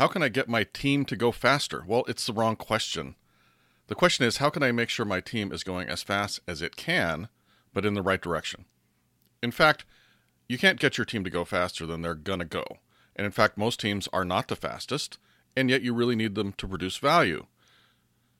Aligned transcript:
How 0.00 0.08
can 0.08 0.22
I 0.22 0.30
get 0.30 0.48
my 0.48 0.64
team 0.64 1.04
to 1.04 1.14
go 1.14 1.30
faster? 1.30 1.84
Well, 1.86 2.04
it's 2.08 2.24
the 2.24 2.32
wrong 2.32 2.56
question. 2.56 3.16
The 3.88 3.94
question 3.94 4.24
is, 4.24 4.38
how 4.38 4.48
can 4.48 4.62
I 4.62 4.72
make 4.72 4.88
sure 4.88 5.04
my 5.04 5.20
team 5.20 5.52
is 5.52 5.62
going 5.62 5.90
as 5.90 6.02
fast 6.02 6.40
as 6.48 6.62
it 6.62 6.74
can, 6.74 7.28
but 7.74 7.84
in 7.84 7.92
the 7.92 8.00
right 8.00 8.22
direction? 8.22 8.64
In 9.42 9.50
fact, 9.50 9.84
you 10.48 10.56
can't 10.56 10.80
get 10.80 10.96
your 10.96 11.04
team 11.04 11.22
to 11.24 11.28
go 11.28 11.44
faster 11.44 11.84
than 11.84 12.00
they're 12.00 12.14
going 12.14 12.38
to 12.38 12.46
go. 12.46 12.64
And 13.14 13.26
in 13.26 13.30
fact, 13.30 13.58
most 13.58 13.78
teams 13.78 14.08
are 14.10 14.24
not 14.24 14.48
the 14.48 14.56
fastest, 14.56 15.18
and 15.54 15.68
yet 15.68 15.82
you 15.82 15.92
really 15.92 16.16
need 16.16 16.34
them 16.34 16.54
to 16.54 16.66
produce 16.66 16.96
value. 16.96 17.44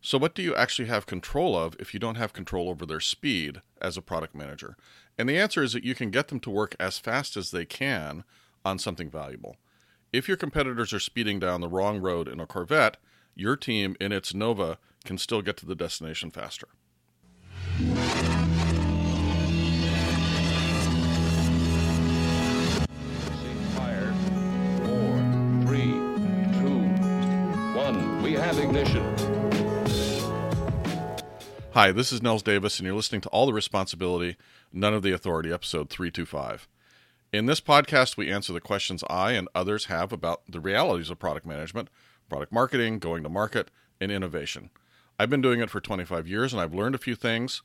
So, 0.00 0.16
what 0.16 0.34
do 0.34 0.40
you 0.40 0.54
actually 0.54 0.88
have 0.88 1.04
control 1.04 1.54
of 1.54 1.76
if 1.78 1.92
you 1.92 2.00
don't 2.00 2.14
have 2.14 2.32
control 2.32 2.70
over 2.70 2.86
their 2.86 3.00
speed 3.00 3.60
as 3.82 3.98
a 3.98 4.02
product 4.02 4.34
manager? 4.34 4.78
And 5.18 5.28
the 5.28 5.36
answer 5.38 5.62
is 5.62 5.74
that 5.74 5.84
you 5.84 5.94
can 5.94 6.10
get 6.10 6.28
them 6.28 6.40
to 6.40 6.48
work 6.48 6.74
as 6.80 6.98
fast 6.98 7.36
as 7.36 7.50
they 7.50 7.66
can 7.66 8.24
on 8.64 8.78
something 8.78 9.10
valuable. 9.10 9.56
If 10.12 10.26
your 10.26 10.36
competitors 10.36 10.92
are 10.92 10.98
speeding 10.98 11.38
down 11.38 11.60
the 11.60 11.68
wrong 11.68 12.00
road 12.00 12.26
in 12.26 12.40
a 12.40 12.46
Corvette, 12.46 12.96
your 13.36 13.54
team 13.54 13.94
in 14.00 14.10
its 14.10 14.34
Nova 14.34 14.78
can 15.04 15.18
still 15.18 15.40
get 15.40 15.56
to 15.58 15.66
the 15.66 15.76
destination 15.76 16.32
faster. 16.32 16.66
Fire. 23.76 24.12
Four, 24.82 25.64
three, 25.64 25.92
two, 26.58 26.80
one. 27.78 28.20
We 28.24 28.32
have 28.32 28.58
ignition. 28.58 29.04
Hi, 31.72 31.92
this 31.92 32.10
is 32.10 32.20
Nils 32.20 32.42
Davis, 32.42 32.80
and 32.80 32.86
you're 32.86 32.96
listening 32.96 33.20
to 33.20 33.28
All 33.28 33.46
the 33.46 33.52
Responsibility, 33.52 34.36
None 34.72 34.92
of 34.92 35.04
the 35.04 35.12
Authority, 35.12 35.52
episode 35.52 35.88
325. 35.88 36.66
In 37.32 37.46
this 37.46 37.60
podcast, 37.60 38.16
we 38.16 38.28
answer 38.28 38.52
the 38.52 38.60
questions 38.60 39.04
I 39.08 39.32
and 39.32 39.48
others 39.54 39.84
have 39.84 40.12
about 40.12 40.42
the 40.48 40.58
realities 40.58 41.10
of 41.10 41.20
product 41.20 41.46
management, 41.46 41.88
product 42.28 42.50
marketing, 42.52 42.98
going 42.98 43.22
to 43.22 43.28
market, 43.28 43.70
and 44.00 44.10
innovation. 44.10 44.70
I've 45.16 45.30
been 45.30 45.40
doing 45.40 45.60
it 45.60 45.70
for 45.70 45.80
25 45.80 46.26
years, 46.26 46.52
and 46.52 46.60
I've 46.60 46.74
learned 46.74 46.96
a 46.96 46.98
few 46.98 47.14
things, 47.14 47.62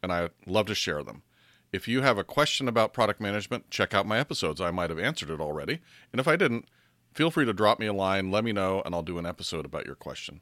and 0.00 0.12
I 0.12 0.28
love 0.46 0.66
to 0.66 0.76
share 0.76 1.02
them. 1.02 1.24
If 1.72 1.88
you 1.88 2.02
have 2.02 2.18
a 2.18 2.24
question 2.24 2.68
about 2.68 2.92
product 2.92 3.20
management, 3.20 3.68
check 3.68 3.94
out 3.94 4.06
my 4.06 4.18
episodes. 4.18 4.60
I 4.60 4.70
might 4.70 4.90
have 4.90 4.98
answered 5.00 5.30
it 5.30 5.40
already. 5.40 5.80
And 6.12 6.20
if 6.20 6.28
I 6.28 6.36
didn't, 6.36 6.66
feel 7.12 7.32
free 7.32 7.46
to 7.46 7.52
drop 7.52 7.80
me 7.80 7.86
a 7.86 7.92
line, 7.92 8.30
let 8.30 8.44
me 8.44 8.52
know, 8.52 8.80
and 8.84 8.94
I'll 8.94 9.02
do 9.02 9.18
an 9.18 9.26
episode 9.26 9.64
about 9.64 9.86
your 9.86 9.96
question. 9.96 10.40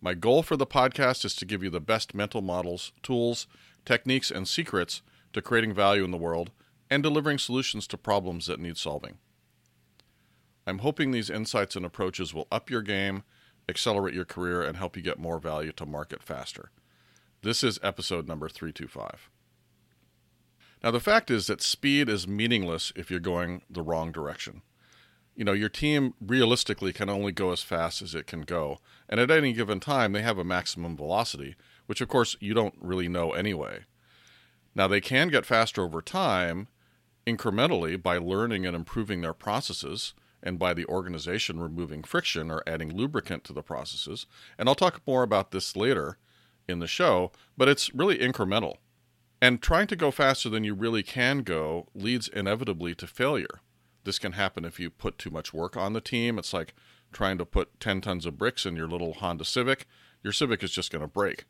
My 0.00 0.14
goal 0.14 0.42
for 0.42 0.56
the 0.56 0.66
podcast 0.66 1.26
is 1.26 1.36
to 1.36 1.44
give 1.44 1.62
you 1.62 1.68
the 1.68 1.78
best 1.78 2.14
mental 2.14 2.40
models, 2.40 2.92
tools, 3.02 3.46
techniques, 3.84 4.30
and 4.30 4.48
secrets 4.48 5.02
to 5.34 5.42
creating 5.42 5.74
value 5.74 6.04
in 6.04 6.10
the 6.10 6.16
world 6.16 6.52
and 6.90 7.02
delivering 7.02 7.38
solutions 7.38 7.86
to 7.86 7.96
problems 7.96 8.46
that 8.46 8.60
need 8.60 8.76
solving. 8.76 9.18
I'm 10.66 10.78
hoping 10.78 11.10
these 11.10 11.30
insights 11.30 11.76
and 11.76 11.86
approaches 11.86 12.34
will 12.34 12.48
up 12.50 12.68
your 12.68 12.82
game, 12.82 13.22
accelerate 13.68 14.14
your 14.14 14.24
career, 14.24 14.62
and 14.62 14.76
help 14.76 14.96
you 14.96 15.02
get 15.02 15.18
more 15.18 15.38
value 15.38 15.72
to 15.72 15.86
market 15.86 16.22
faster. 16.22 16.70
This 17.42 17.64
is 17.64 17.78
episode 17.82 18.28
number 18.28 18.48
325. 18.48 19.30
Now, 20.82 20.90
the 20.90 21.00
fact 21.00 21.30
is 21.30 21.46
that 21.46 21.62
speed 21.62 22.08
is 22.08 22.26
meaningless 22.26 22.92
if 22.96 23.10
you're 23.10 23.20
going 23.20 23.62
the 23.70 23.82
wrong 23.82 24.12
direction. 24.12 24.62
You 25.36 25.44
know, 25.44 25.52
your 25.52 25.68
team 25.68 26.14
realistically 26.20 26.92
can 26.92 27.08
only 27.08 27.32
go 27.32 27.52
as 27.52 27.62
fast 27.62 28.02
as 28.02 28.14
it 28.14 28.26
can 28.26 28.42
go, 28.42 28.78
and 29.08 29.20
at 29.20 29.30
any 29.30 29.52
given 29.52 29.80
time, 29.80 30.12
they 30.12 30.22
have 30.22 30.38
a 30.38 30.44
maximum 30.44 30.96
velocity, 30.96 31.54
which 31.86 32.00
of 32.00 32.08
course 32.08 32.36
you 32.40 32.52
don't 32.52 32.74
really 32.80 33.08
know 33.08 33.32
anyway. 33.32 33.80
Now, 34.74 34.86
they 34.86 35.00
can 35.00 35.28
get 35.28 35.46
faster 35.46 35.82
over 35.82 36.02
time 36.02 36.68
incrementally 37.36 38.00
by 38.00 38.18
learning 38.18 38.66
and 38.66 38.74
improving 38.74 39.20
their 39.20 39.34
processes 39.34 40.14
and 40.42 40.58
by 40.58 40.72
the 40.72 40.86
organization 40.86 41.60
removing 41.60 42.02
friction 42.02 42.50
or 42.50 42.62
adding 42.66 42.96
lubricant 42.96 43.44
to 43.44 43.52
the 43.52 43.62
processes. 43.62 44.26
And 44.58 44.68
I'll 44.68 44.74
talk 44.74 45.02
more 45.06 45.22
about 45.22 45.50
this 45.50 45.76
later 45.76 46.18
in 46.66 46.78
the 46.78 46.86
show, 46.86 47.32
but 47.56 47.68
it's 47.68 47.94
really 47.94 48.18
incremental. 48.18 48.76
And 49.42 49.62
trying 49.62 49.86
to 49.88 49.96
go 49.96 50.10
faster 50.10 50.48
than 50.48 50.64
you 50.64 50.74
really 50.74 51.02
can 51.02 51.40
go 51.40 51.88
leads 51.94 52.28
inevitably 52.28 52.94
to 52.96 53.06
failure. 53.06 53.60
This 54.04 54.18
can 54.18 54.32
happen 54.32 54.64
if 54.64 54.78
you 54.78 54.90
put 54.90 55.18
too 55.18 55.30
much 55.30 55.52
work 55.52 55.76
on 55.76 55.92
the 55.92 56.00
team. 56.00 56.38
It's 56.38 56.52
like 56.52 56.74
trying 57.12 57.38
to 57.38 57.46
put 57.46 57.80
10 57.80 58.00
tons 58.00 58.26
of 58.26 58.38
bricks 58.38 58.64
in 58.64 58.76
your 58.76 58.88
little 58.88 59.14
Honda 59.14 59.44
Civic. 59.44 59.86
Your 60.22 60.32
Civic 60.32 60.62
is 60.62 60.70
just 60.70 60.92
going 60.92 61.02
to 61.02 61.08
break. 61.08 61.44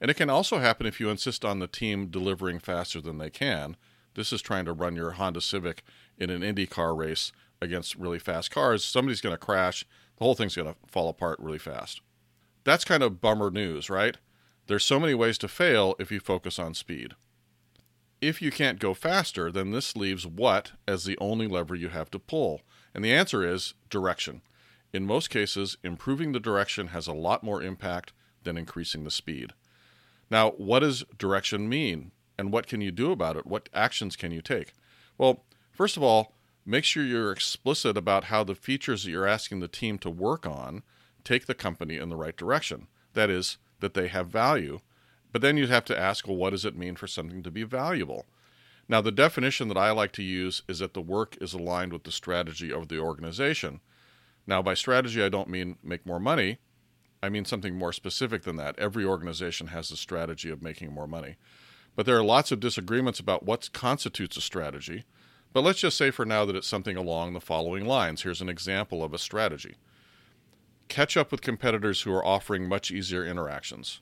And 0.00 0.10
it 0.10 0.14
can 0.14 0.30
also 0.30 0.58
happen 0.58 0.86
if 0.86 1.00
you 1.00 1.10
insist 1.10 1.44
on 1.44 1.58
the 1.58 1.66
team 1.66 2.06
delivering 2.06 2.60
faster 2.60 3.00
than 3.00 3.18
they 3.18 3.30
can. 3.30 3.76
This 4.14 4.32
is 4.32 4.42
trying 4.42 4.64
to 4.64 4.72
run 4.72 4.96
your 4.96 5.12
Honda 5.12 5.40
Civic 5.40 5.82
in 6.16 6.30
an 6.30 6.42
Indy 6.42 6.66
car 6.66 6.94
race 6.94 7.32
against 7.60 7.96
really 7.96 8.18
fast 8.18 8.50
cars. 8.50 8.84
Somebody's 8.84 9.20
going 9.20 9.34
to 9.34 9.38
crash. 9.38 9.84
The 10.16 10.24
whole 10.24 10.34
thing's 10.34 10.56
going 10.56 10.72
to 10.72 10.78
fall 10.86 11.08
apart 11.08 11.38
really 11.40 11.58
fast. 11.58 12.00
That's 12.64 12.84
kind 12.84 13.02
of 13.02 13.20
bummer 13.20 13.50
news, 13.50 13.88
right? 13.88 14.16
There's 14.66 14.84
so 14.84 15.00
many 15.00 15.14
ways 15.14 15.38
to 15.38 15.48
fail 15.48 15.94
if 15.98 16.10
you 16.12 16.20
focus 16.20 16.58
on 16.58 16.74
speed. 16.74 17.14
If 18.20 18.42
you 18.42 18.50
can't 18.50 18.80
go 18.80 18.94
faster, 18.94 19.50
then 19.50 19.70
this 19.70 19.96
leaves 19.96 20.26
what 20.26 20.72
as 20.86 21.04
the 21.04 21.16
only 21.18 21.46
lever 21.46 21.74
you 21.74 21.88
have 21.88 22.10
to 22.10 22.18
pull? 22.18 22.62
And 22.94 23.04
the 23.04 23.12
answer 23.12 23.48
is 23.48 23.74
direction. 23.88 24.42
In 24.92 25.06
most 25.06 25.30
cases, 25.30 25.78
improving 25.84 26.32
the 26.32 26.40
direction 26.40 26.88
has 26.88 27.06
a 27.06 27.12
lot 27.12 27.44
more 27.44 27.62
impact 27.62 28.12
than 28.42 28.56
increasing 28.56 29.04
the 29.04 29.10
speed. 29.10 29.52
Now, 30.30 30.50
what 30.52 30.80
does 30.80 31.04
direction 31.16 31.68
mean? 31.68 32.10
And 32.38 32.52
what 32.52 32.66
can 32.66 32.80
you 32.80 32.92
do 32.92 33.10
about 33.10 33.36
it? 33.36 33.46
What 33.46 33.68
actions 33.74 34.14
can 34.14 34.30
you 34.30 34.40
take? 34.40 34.72
Well, 35.18 35.44
first 35.72 35.96
of 35.96 36.02
all, 36.02 36.34
make 36.64 36.84
sure 36.84 37.02
you're 37.02 37.32
explicit 37.32 37.96
about 37.96 38.24
how 38.24 38.44
the 38.44 38.54
features 38.54 39.04
that 39.04 39.10
you're 39.10 39.26
asking 39.26 39.60
the 39.60 39.68
team 39.68 39.98
to 39.98 40.10
work 40.10 40.46
on 40.46 40.82
take 41.24 41.46
the 41.46 41.54
company 41.54 41.96
in 41.96 42.08
the 42.08 42.16
right 42.16 42.36
direction. 42.36 42.86
That 43.14 43.28
is, 43.28 43.58
that 43.80 43.94
they 43.94 44.08
have 44.08 44.28
value. 44.28 44.78
But 45.32 45.42
then 45.42 45.56
you'd 45.56 45.68
have 45.68 45.84
to 45.86 45.98
ask, 45.98 46.26
well, 46.26 46.36
what 46.36 46.50
does 46.50 46.64
it 46.64 46.76
mean 46.76 46.94
for 46.94 47.06
something 47.06 47.42
to 47.42 47.50
be 47.50 47.64
valuable? 47.64 48.24
Now, 48.88 49.02
the 49.02 49.12
definition 49.12 49.68
that 49.68 49.76
I 49.76 49.90
like 49.90 50.12
to 50.12 50.22
use 50.22 50.62
is 50.66 50.78
that 50.78 50.94
the 50.94 51.02
work 51.02 51.36
is 51.40 51.52
aligned 51.52 51.92
with 51.92 52.04
the 52.04 52.12
strategy 52.12 52.72
of 52.72 52.88
the 52.88 52.98
organization. 52.98 53.80
Now, 54.46 54.62
by 54.62 54.72
strategy, 54.72 55.22
I 55.22 55.28
don't 55.28 55.50
mean 55.50 55.76
make 55.82 56.06
more 56.06 56.20
money. 56.20 56.58
I 57.22 57.28
mean 57.28 57.44
something 57.44 57.74
more 57.74 57.92
specific 57.92 58.44
than 58.44 58.56
that. 58.56 58.78
Every 58.78 59.04
organization 59.04 59.66
has 59.68 59.90
a 59.90 59.96
strategy 59.96 60.48
of 60.48 60.62
making 60.62 60.92
more 60.92 61.06
money. 61.06 61.36
But 61.98 62.06
there 62.06 62.16
are 62.16 62.22
lots 62.22 62.52
of 62.52 62.60
disagreements 62.60 63.18
about 63.18 63.44
what 63.44 63.72
constitutes 63.72 64.36
a 64.36 64.40
strategy. 64.40 65.02
But 65.52 65.64
let's 65.64 65.80
just 65.80 65.96
say 65.96 66.12
for 66.12 66.24
now 66.24 66.44
that 66.44 66.54
it's 66.54 66.68
something 66.68 66.96
along 66.96 67.32
the 67.32 67.40
following 67.40 67.86
lines. 67.86 68.22
Here's 68.22 68.40
an 68.40 68.48
example 68.48 69.02
of 69.02 69.12
a 69.12 69.18
strategy 69.18 69.74
catch 70.86 71.16
up 71.16 71.32
with 71.32 71.40
competitors 71.40 72.02
who 72.02 72.12
are 72.12 72.24
offering 72.24 72.68
much 72.68 72.92
easier 72.92 73.26
interactions. 73.26 74.00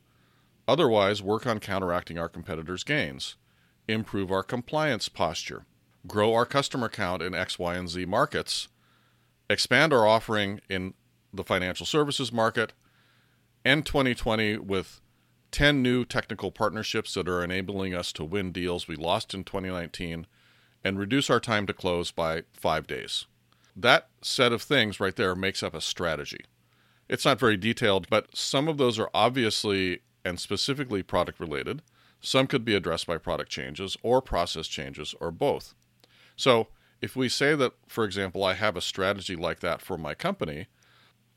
Otherwise, 0.69 1.23
work 1.23 1.47
on 1.47 1.59
counteracting 1.59 2.19
our 2.19 2.29
competitors' 2.29 2.85
gains, 2.85 3.37
improve 3.89 4.31
our 4.31 4.43
compliance 4.43 5.09
posture, 5.09 5.65
grow 6.06 6.35
our 6.35 6.45
customer 6.45 6.91
count 6.91 7.23
in 7.23 7.35
X, 7.35 7.59
Y, 7.59 7.77
and 7.77 7.89
Z 7.89 8.05
markets, 8.05 8.69
expand 9.49 9.95
our 9.95 10.06
offering 10.06 10.61
in 10.69 10.93
the 11.33 11.45
financial 11.45 11.87
services 11.87 12.31
market, 12.31 12.75
end 13.65 13.87
2020 13.87 14.59
with 14.59 15.01
10 15.56 15.81
new 15.81 16.05
technical 16.05 16.53
partnerships 16.53 17.15
that 17.15 17.27
are 17.27 17.43
enabling 17.43 17.94
us 17.94 18.12
to 18.12 18.22
win 18.22 18.53
deals 18.53 18.87
we 18.87 18.94
lost 18.94 19.33
in 19.33 19.43
2019 19.43 20.27
and 20.84 20.99
reduce 20.99 21.31
our 21.31 21.41
time 21.41 21.67
to 21.67 21.72
close 21.72 22.11
by 22.11 22.43
five 22.53 22.87
days. 22.87 23.25
That 23.75 24.11
set 24.21 24.53
of 24.53 24.61
things 24.61 25.00
right 25.00 25.17
there 25.17 25.34
makes 25.34 25.62
up 25.62 25.72
a 25.72 25.81
strategy. 25.81 26.44
It's 27.09 27.25
not 27.25 27.41
very 27.41 27.56
detailed, 27.56 28.06
but 28.11 28.37
some 28.37 28.69
of 28.69 28.77
those 28.77 28.99
are 28.99 29.09
obviously 29.15 30.00
and 30.27 30.39
specifically 30.39 31.03
product 31.03 31.41
related. 31.41 31.81
Some 32.21 32.47
could 32.47 32.62
be 32.62 32.75
addressed 32.75 33.06
by 33.06 33.17
product 33.17 33.50
changes 33.50 33.97
or 34.03 34.21
process 34.21 34.69
changes 34.69 35.15
or 35.23 35.31
both. 35.31 35.75
So, 36.37 36.69
if 37.00 37.17
we 37.17 37.31
say 37.31 37.55
that, 37.55 37.73
for 37.87 38.05
example, 38.05 38.44
I 38.44 38.53
have 38.53 38.77
a 38.77 38.83
strategy 38.83 39.37
like 39.37 39.61
that 39.61 39.81
for 39.81 39.97
my 39.97 40.12
company, 40.12 40.67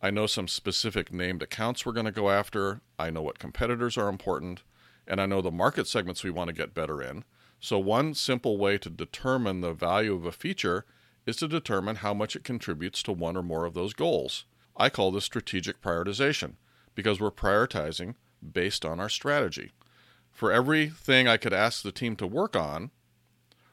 I 0.02 0.12
know 0.12 0.28
some 0.28 0.48
specific 0.48 1.12
named 1.12 1.44
accounts 1.44 1.86
we're 1.86 1.92
going 1.92 2.06
to 2.06 2.12
go 2.12 2.30
after, 2.30 2.82
I 2.98 3.10
know 3.10 3.22
what 3.22 3.40
competitors 3.40 3.98
are 3.98 4.08
important, 4.08 4.64
and 5.06 5.20
I 5.20 5.26
know 5.26 5.42
the 5.42 5.52
market 5.52 5.88
segments 5.88 6.24
we 6.24 6.30
want 6.30 6.48
to 6.48 6.56
get 6.56 6.74
better 6.74 7.02
in. 7.02 7.26
So, 7.60 7.78
one 7.78 8.14
simple 8.14 8.58
way 8.58 8.78
to 8.78 8.90
determine 8.90 9.60
the 9.60 9.74
value 9.74 10.14
of 10.14 10.26
a 10.26 10.32
feature 10.32 10.86
is 11.26 11.36
to 11.38 11.48
determine 11.50 11.98
how 11.98 12.14
much 12.14 12.36
it 12.38 12.46
contributes 12.46 13.04
to 13.04 13.12
one 13.12 13.36
or 13.36 13.44
more 13.44 13.66
of 13.66 13.74
those 13.74 13.94
goals. 13.94 14.46
I 14.78 14.90
call 14.90 15.12
this 15.12 15.26
strategic 15.26 15.82
prioritization 15.82 16.54
because 16.96 17.20
we're 17.20 17.32
prioritizing 17.32 18.16
based 18.54 18.86
on 18.86 19.02
our 19.02 19.10
strategy. 19.10 19.72
For 20.32 20.54
everything 20.54 21.28
I 21.28 21.36
could 21.36 21.54
ask 21.54 21.84
the 21.84 21.92
team 21.92 22.16
to 22.16 22.28
work 22.28 22.56
on, 22.56 22.92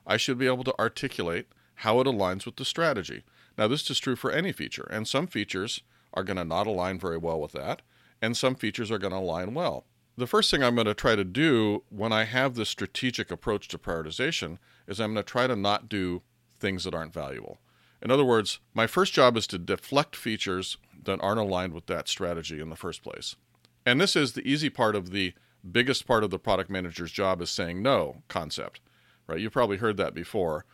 I 0.05 0.17
should 0.17 0.39
be 0.39 0.47
able 0.47 0.65
to 0.65 0.79
articulate 0.79 1.47
how 1.81 2.01
it 2.01 2.09
aligns 2.09 2.45
with 2.45 2.57
the 2.57 2.65
strategy. 2.65 3.23
Now, 3.57 3.69
this 3.69 3.89
is 3.89 4.01
true 4.01 4.17
for 4.17 4.33
any 4.33 4.51
feature, 4.51 4.89
and 4.91 5.07
some 5.07 5.29
features 5.29 5.83
are 6.17 6.25
going 6.25 6.39
to 6.39 6.45
not 6.45 6.67
align 6.67 6.99
very 6.99 7.19
well 7.19 7.41
with 7.41 7.53
that, 7.53 7.83
and 8.21 8.37
some 8.37 8.55
features 8.55 8.91
are 8.91 8.99
going 8.99 9.13
to 9.13 9.19
align 9.19 9.55
well. 9.55 9.85
The 10.17 10.27
first 10.27 10.51
thing 10.51 10.63
I'm 10.63 10.75
going 10.75 10.87
to 10.87 10.95
try 10.95 11.15
to 11.15 11.25
do 11.25 11.85
when 11.91 12.11
I 12.11 12.25
have 12.25 12.55
this 12.55 12.71
strategic 12.71 13.31
approach 13.31 13.69
to 13.69 13.79
prioritization 13.79 14.57
is 14.89 14.99
I'm 14.99 15.13
going 15.13 15.23
to 15.23 15.31
try 15.31 15.47
to 15.47 15.55
not 15.55 15.91
do 15.91 16.23
things 16.59 16.85
that 16.85 16.95
aren't 16.95 17.13
valuable. 17.13 17.59
In 18.01 18.11
other 18.11 18.25
words, 18.25 18.61
my 18.73 18.87
first 18.87 19.13
job 19.13 19.37
is 19.37 19.47
to 19.49 19.59
deflect 19.59 20.17
features 20.17 20.79
that 21.05 21.21
aren't 21.23 21.41
aligned 21.41 21.75
with 21.75 21.87
that 21.87 22.09
strategy 22.09 22.61
in 22.61 22.71
the 22.71 22.77
first 22.77 23.03
place. 23.03 23.37
And 23.85 24.01
this 24.01 24.17
is 24.17 24.33
the 24.33 24.47
easy 24.49 24.71
part 24.71 24.97
of 24.97 25.11
the 25.11 25.35
biggest 25.71 26.07
part 26.07 26.25
of 26.25 26.31
the 26.31 26.39
product 26.39 26.71
manager's 26.71 27.13
job 27.13 27.43
is 27.43 27.51
saying 27.51 27.83
no 27.83 28.23
concept, 28.29 28.81
right? 29.27 29.41
You've 29.41 29.53
probably 29.53 29.77
heard 29.77 29.97
that 29.99 30.15
before. 30.15 30.65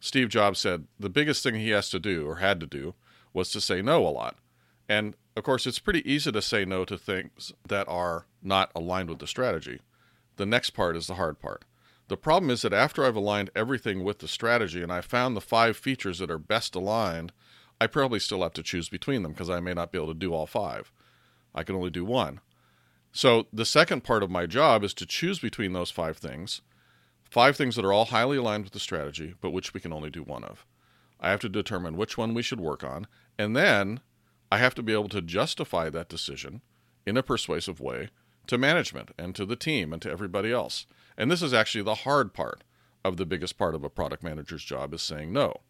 Steve 0.00 0.28
Jobs 0.28 0.58
said 0.58 0.86
the 0.98 1.08
biggest 1.08 1.42
thing 1.42 1.54
he 1.54 1.70
has 1.70 1.88
to 1.90 1.98
do 1.98 2.26
or 2.26 2.36
had 2.36 2.60
to 2.60 2.66
do 2.66 2.94
was 3.32 3.50
to 3.52 3.60
say 3.60 3.80
no 3.80 4.06
a 4.06 4.10
lot. 4.10 4.36
And 4.88 5.14
of 5.36 5.44
course, 5.44 5.66
it's 5.66 5.78
pretty 5.78 6.10
easy 6.10 6.30
to 6.32 6.42
say 6.42 6.64
no 6.64 6.84
to 6.84 6.98
things 6.98 7.52
that 7.66 7.88
are 7.88 8.26
not 8.42 8.70
aligned 8.74 9.08
with 9.08 9.18
the 9.18 9.26
strategy. 9.26 9.80
The 10.36 10.46
next 10.46 10.70
part 10.70 10.96
is 10.96 11.06
the 11.06 11.14
hard 11.14 11.40
part. 11.40 11.64
The 12.08 12.16
problem 12.16 12.50
is 12.50 12.62
that 12.62 12.72
after 12.72 13.04
I've 13.04 13.16
aligned 13.16 13.50
everything 13.54 14.04
with 14.04 14.18
the 14.18 14.28
strategy 14.28 14.82
and 14.82 14.92
I 14.92 15.00
found 15.00 15.36
the 15.36 15.40
five 15.40 15.76
features 15.76 16.18
that 16.18 16.30
are 16.30 16.38
best 16.38 16.74
aligned, 16.74 17.32
I 17.80 17.86
probably 17.86 18.18
still 18.18 18.42
have 18.42 18.52
to 18.54 18.62
choose 18.62 18.88
between 18.88 19.22
them 19.22 19.32
because 19.32 19.48
I 19.48 19.60
may 19.60 19.72
not 19.72 19.92
be 19.92 19.98
able 19.98 20.08
to 20.08 20.14
do 20.14 20.34
all 20.34 20.46
five. 20.46 20.92
I 21.54 21.64
can 21.64 21.76
only 21.76 21.90
do 21.90 22.04
one. 22.04 22.40
So 23.12 23.46
the 23.52 23.64
second 23.64 24.04
part 24.04 24.22
of 24.22 24.30
my 24.30 24.46
job 24.46 24.84
is 24.84 24.94
to 24.94 25.06
choose 25.06 25.38
between 25.38 25.72
those 25.72 25.90
five 25.90 26.16
things, 26.16 26.62
five 27.30 27.56
things 27.56 27.76
that 27.76 27.84
are 27.84 27.92
all 27.92 28.06
highly 28.06 28.36
aligned 28.36 28.64
with 28.64 28.72
the 28.72 28.80
strategy, 28.80 29.34
but 29.40 29.50
which 29.50 29.74
we 29.74 29.80
can 29.80 29.92
only 29.92 30.10
do 30.10 30.22
one 30.22 30.44
of. 30.44 30.66
I 31.20 31.30
have 31.30 31.40
to 31.40 31.48
determine 31.48 31.96
which 31.96 32.18
one 32.18 32.34
we 32.34 32.42
should 32.42 32.60
work 32.60 32.82
on, 32.82 33.06
and 33.38 33.56
then 33.56 34.00
I 34.52 34.58
have 34.58 34.74
to 34.74 34.82
be 34.82 34.92
able 34.92 35.08
to 35.08 35.22
justify 35.22 35.88
that 35.88 36.10
decision 36.10 36.60
in 37.06 37.16
a 37.16 37.22
persuasive 37.22 37.80
way 37.80 38.10
to 38.48 38.58
management 38.58 39.12
and 39.16 39.34
to 39.34 39.46
the 39.46 39.56
team 39.56 39.94
and 39.94 40.02
to 40.02 40.10
everybody 40.10 40.52
else. 40.52 40.84
And 41.16 41.30
this 41.30 41.40
is 41.40 41.54
actually 41.54 41.84
the 41.84 41.94
hard 41.94 42.34
part 42.34 42.62
of 43.02 43.16
the 43.16 43.24
biggest 43.24 43.56
part 43.56 43.74
of 43.74 43.82
a 43.82 43.88
product 43.88 44.22
manager's 44.22 44.62
job 44.62 44.92
is 44.92 45.00
saying 45.00 45.32
no. 45.32 45.62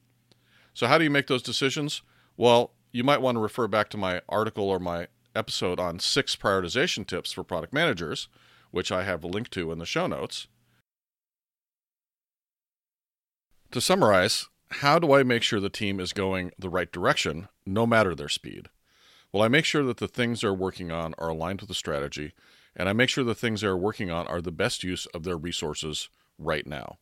So 0.74 0.88
how 0.88 0.98
do 0.98 1.04
you 1.04 1.10
make 1.10 1.28
those 1.28 1.44
decisions? 1.44 2.02
Well, 2.36 2.72
you 2.90 3.04
might 3.04 3.22
want 3.22 3.36
to 3.36 3.40
refer 3.40 3.68
back 3.68 3.88
to 3.90 3.96
my 3.96 4.20
article 4.28 4.68
or 4.68 4.80
my 4.80 5.06
episode 5.32 5.78
on 5.78 6.00
six 6.00 6.34
prioritization 6.34 7.06
tips 7.06 7.30
for 7.30 7.44
product 7.44 7.72
managers, 7.72 8.26
which 8.72 8.90
I 8.90 9.04
have 9.04 9.22
a 9.22 9.28
link 9.28 9.48
to 9.50 9.70
in 9.70 9.78
the 9.78 9.86
show 9.86 10.08
notes. 10.08 10.48
To 13.70 13.80
summarize, 13.80 14.48
how 14.72 14.98
do 14.98 15.12
I 15.12 15.22
make 15.22 15.42
sure 15.42 15.60
the 15.60 15.68
team 15.68 16.00
is 16.00 16.12
going 16.12 16.50
the 16.58 16.70
right 16.70 16.90
direction 16.90 17.48
no 17.66 17.86
matter 17.86 18.14
their 18.14 18.28
speed? 18.28 18.68
Well, 19.32 19.42
I 19.42 19.48
make 19.48 19.64
sure 19.64 19.84
that 19.84 19.98
the 19.98 20.08
things 20.08 20.40
they're 20.40 20.52
working 20.52 20.90
on 20.90 21.14
are 21.18 21.28
aligned 21.28 21.60
with 21.60 21.68
the 21.68 21.74
strategy, 21.74 22.32
and 22.76 22.88
I 22.88 22.92
make 22.92 23.08
sure 23.08 23.24
the 23.24 23.34
things 23.34 23.60
they're 23.60 23.76
working 23.76 24.10
on 24.10 24.26
are 24.26 24.40
the 24.40 24.50
best 24.52 24.82
use 24.82 25.06
of 25.06 25.24
their 25.24 25.36
resources 25.36 26.08
right 26.38 26.66
now. 26.66 26.98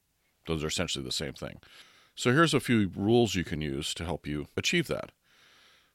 Those 0.46 0.64
are 0.64 0.68
essentially 0.68 1.04
the 1.04 1.12
same 1.12 1.32
thing. 1.32 1.60
So 2.14 2.32
here's 2.32 2.54
a 2.54 2.60
few 2.60 2.90
rules 2.94 3.34
you 3.34 3.44
can 3.44 3.60
use 3.60 3.94
to 3.94 4.04
help 4.04 4.26
you 4.26 4.46
achieve 4.56 4.86
that. 4.88 5.10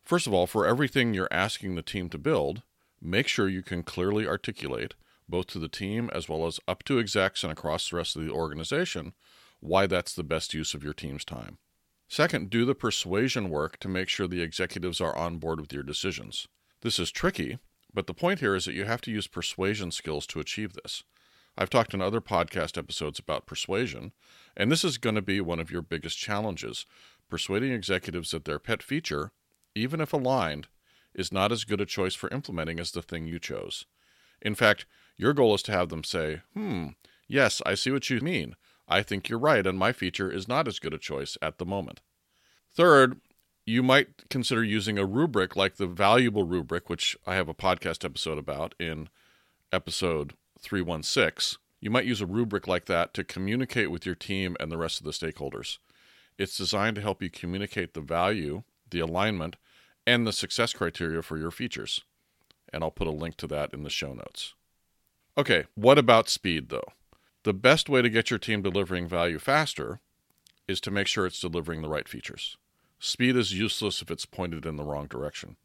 First 0.03 0.27
of 0.27 0.33
all, 0.33 0.47
for 0.47 0.65
everything 0.65 1.13
you're 1.13 1.27
asking 1.31 1.75
the 1.75 1.81
team 1.81 2.09
to 2.09 2.17
build, 2.17 2.61
make 3.01 3.27
sure 3.27 3.47
you 3.47 3.61
can 3.61 3.83
clearly 3.83 4.27
articulate, 4.27 4.93
both 5.27 5.47
to 5.47 5.59
the 5.59 5.67
team 5.67 6.09
as 6.13 6.29
well 6.29 6.45
as 6.45 6.59
up 6.67 6.83
to 6.83 6.99
execs 6.99 7.43
and 7.43 7.51
across 7.51 7.89
the 7.89 7.97
rest 7.97 8.15
of 8.15 8.23
the 8.23 8.31
organization, 8.31 9.13
why 9.59 9.87
that's 9.87 10.13
the 10.13 10.23
best 10.23 10.53
use 10.53 10.73
of 10.73 10.83
your 10.83 10.93
team's 10.93 11.25
time. 11.25 11.57
Second, 12.07 12.49
do 12.49 12.65
the 12.65 12.75
persuasion 12.75 13.49
work 13.49 13.79
to 13.79 13.87
make 13.87 14.09
sure 14.09 14.27
the 14.27 14.41
executives 14.41 15.01
are 15.01 15.15
on 15.15 15.37
board 15.37 15.59
with 15.59 15.73
your 15.73 15.83
decisions. 15.83 16.47
This 16.81 16.99
is 16.99 17.11
tricky, 17.11 17.57
but 17.93 18.07
the 18.07 18.13
point 18.13 18.39
here 18.39 18.55
is 18.55 18.65
that 18.65 18.73
you 18.73 18.85
have 18.85 19.01
to 19.01 19.11
use 19.11 19.27
persuasion 19.27 19.91
skills 19.91 20.27
to 20.27 20.39
achieve 20.39 20.73
this. 20.73 21.03
I've 21.57 21.69
talked 21.69 21.93
in 21.93 22.01
other 22.01 22.21
podcast 22.21 22.77
episodes 22.77 23.17
about 23.17 23.45
persuasion, 23.45 24.11
and 24.57 24.71
this 24.71 24.83
is 24.83 24.97
going 24.97 25.15
to 25.15 25.21
be 25.21 25.39
one 25.39 25.59
of 25.59 25.71
your 25.71 25.81
biggest 25.81 26.17
challenges 26.17 26.85
persuading 27.29 27.71
executives 27.71 28.31
that 28.31 28.45
their 28.45 28.59
pet 28.59 28.83
feature, 28.83 29.31
even 29.73 30.01
if 30.01 30.13
aligned, 30.13 30.67
is 31.13 31.31
not 31.31 31.51
as 31.51 31.63
good 31.63 31.81
a 31.81 31.85
choice 31.85 32.13
for 32.13 32.29
implementing 32.29 32.79
as 32.79 32.91
the 32.91 33.01
thing 33.01 33.25
you 33.25 33.39
chose. 33.39 33.85
In 34.41 34.53
fact, 34.53 34.85
your 35.17 35.33
goal 35.33 35.55
is 35.55 35.63
to 35.63 35.71
have 35.71 35.89
them 35.89 36.03
say, 36.03 36.41
Hmm, 36.53 36.89
yes, 37.27 37.61
I 37.65 37.75
see 37.75 37.89
what 37.91 38.09
you 38.09 38.19
mean. 38.19 38.55
I 38.87 39.01
think 39.01 39.29
you're 39.29 39.39
right, 39.39 39.65
and 39.65 39.77
my 39.77 39.91
feature 39.91 40.31
is 40.31 40.47
not 40.47 40.67
as 40.67 40.79
good 40.79 40.93
a 40.93 40.97
choice 40.97 41.37
at 41.41 41.57
the 41.57 41.65
moment. 41.65 42.01
Third, 42.73 43.19
you 43.65 43.81
might 43.81 44.29
consider 44.29 44.63
using 44.63 44.99
a 44.99 45.05
rubric 45.05 45.55
like 45.55 45.77
the 45.77 45.87
valuable 45.87 46.43
rubric, 46.43 46.89
which 46.89 47.17
I 47.25 47.35
have 47.35 47.49
a 47.49 47.53
podcast 47.53 48.05
episode 48.05 48.37
about 48.37 48.75
in 48.79 49.09
episode 49.71 50.33
316. 50.59 51.59
You 51.81 51.89
might 51.89 52.05
use 52.05 52.21
a 52.21 52.27
rubric 52.27 52.67
like 52.67 52.85
that 52.85 53.13
to 53.15 53.23
communicate 53.23 53.89
with 53.89 54.05
your 54.05 54.15
team 54.15 54.55
and 54.59 54.71
the 54.71 54.77
rest 54.77 54.99
of 54.99 55.05
the 55.05 55.11
stakeholders. 55.11 55.79
It's 56.37 56.57
designed 56.57 56.95
to 56.97 57.01
help 57.01 57.23
you 57.23 57.29
communicate 57.29 57.93
the 57.93 58.01
value, 58.01 58.63
the 58.89 58.99
alignment, 58.99 59.55
and 60.05 60.27
the 60.27 60.33
success 60.33 60.73
criteria 60.73 61.21
for 61.21 61.37
your 61.37 61.51
features. 61.51 62.01
And 62.71 62.83
I'll 62.83 62.91
put 62.91 63.07
a 63.07 63.11
link 63.11 63.37
to 63.37 63.47
that 63.47 63.73
in 63.73 63.83
the 63.83 63.89
show 63.89 64.13
notes. 64.13 64.53
Okay, 65.37 65.65
what 65.75 65.97
about 65.97 66.29
speed 66.29 66.69
though? 66.69 66.87
The 67.45 67.53
best 67.53 67.89
way 67.89 68.01
to 68.01 68.09
get 68.09 68.31
your 68.31 68.39
team 68.39 68.63
delivering 68.63 69.07
value 69.07 69.37
faster 69.37 69.99
is 70.67 70.81
to 70.81 70.89
make 70.89 71.05
sure 71.05 71.27
it's 71.27 71.39
delivering 71.39 71.83
the 71.83 71.89
right 71.89 72.09
features. 72.09 72.57
Speed 72.97 73.35
is 73.35 73.53
useless 73.53 74.01
if 74.01 74.09
it's 74.09 74.25
pointed 74.25 74.65
in 74.65 74.77
the 74.77 74.83
wrong 74.83 75.05
direction. 75.05 75.55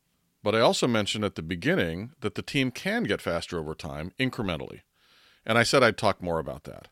But 0.43 0.55
I 0.55 0.61
also 0.61 0.87
mentioned 0.87 1.25
at 1.25 1.37
the 1.37 1.43
beginning 1.43 2.11
that 2.21 2.35
the 2.35 2.43
team 2.43 2.71
can 2.71 3.05
get 3.05 3.23
faster 3.23 3.59
over 3.59 3.75
time 3.75 4.13
incrementally. 4.21 4.81
And 5.47 5.57
I 5.57 5.63
said 5.63 5.83
I'd 5.83 5.97
talk 5.97 6.23
more 6.23 6.39
about 6.39 6.65
that. 6.65 6.89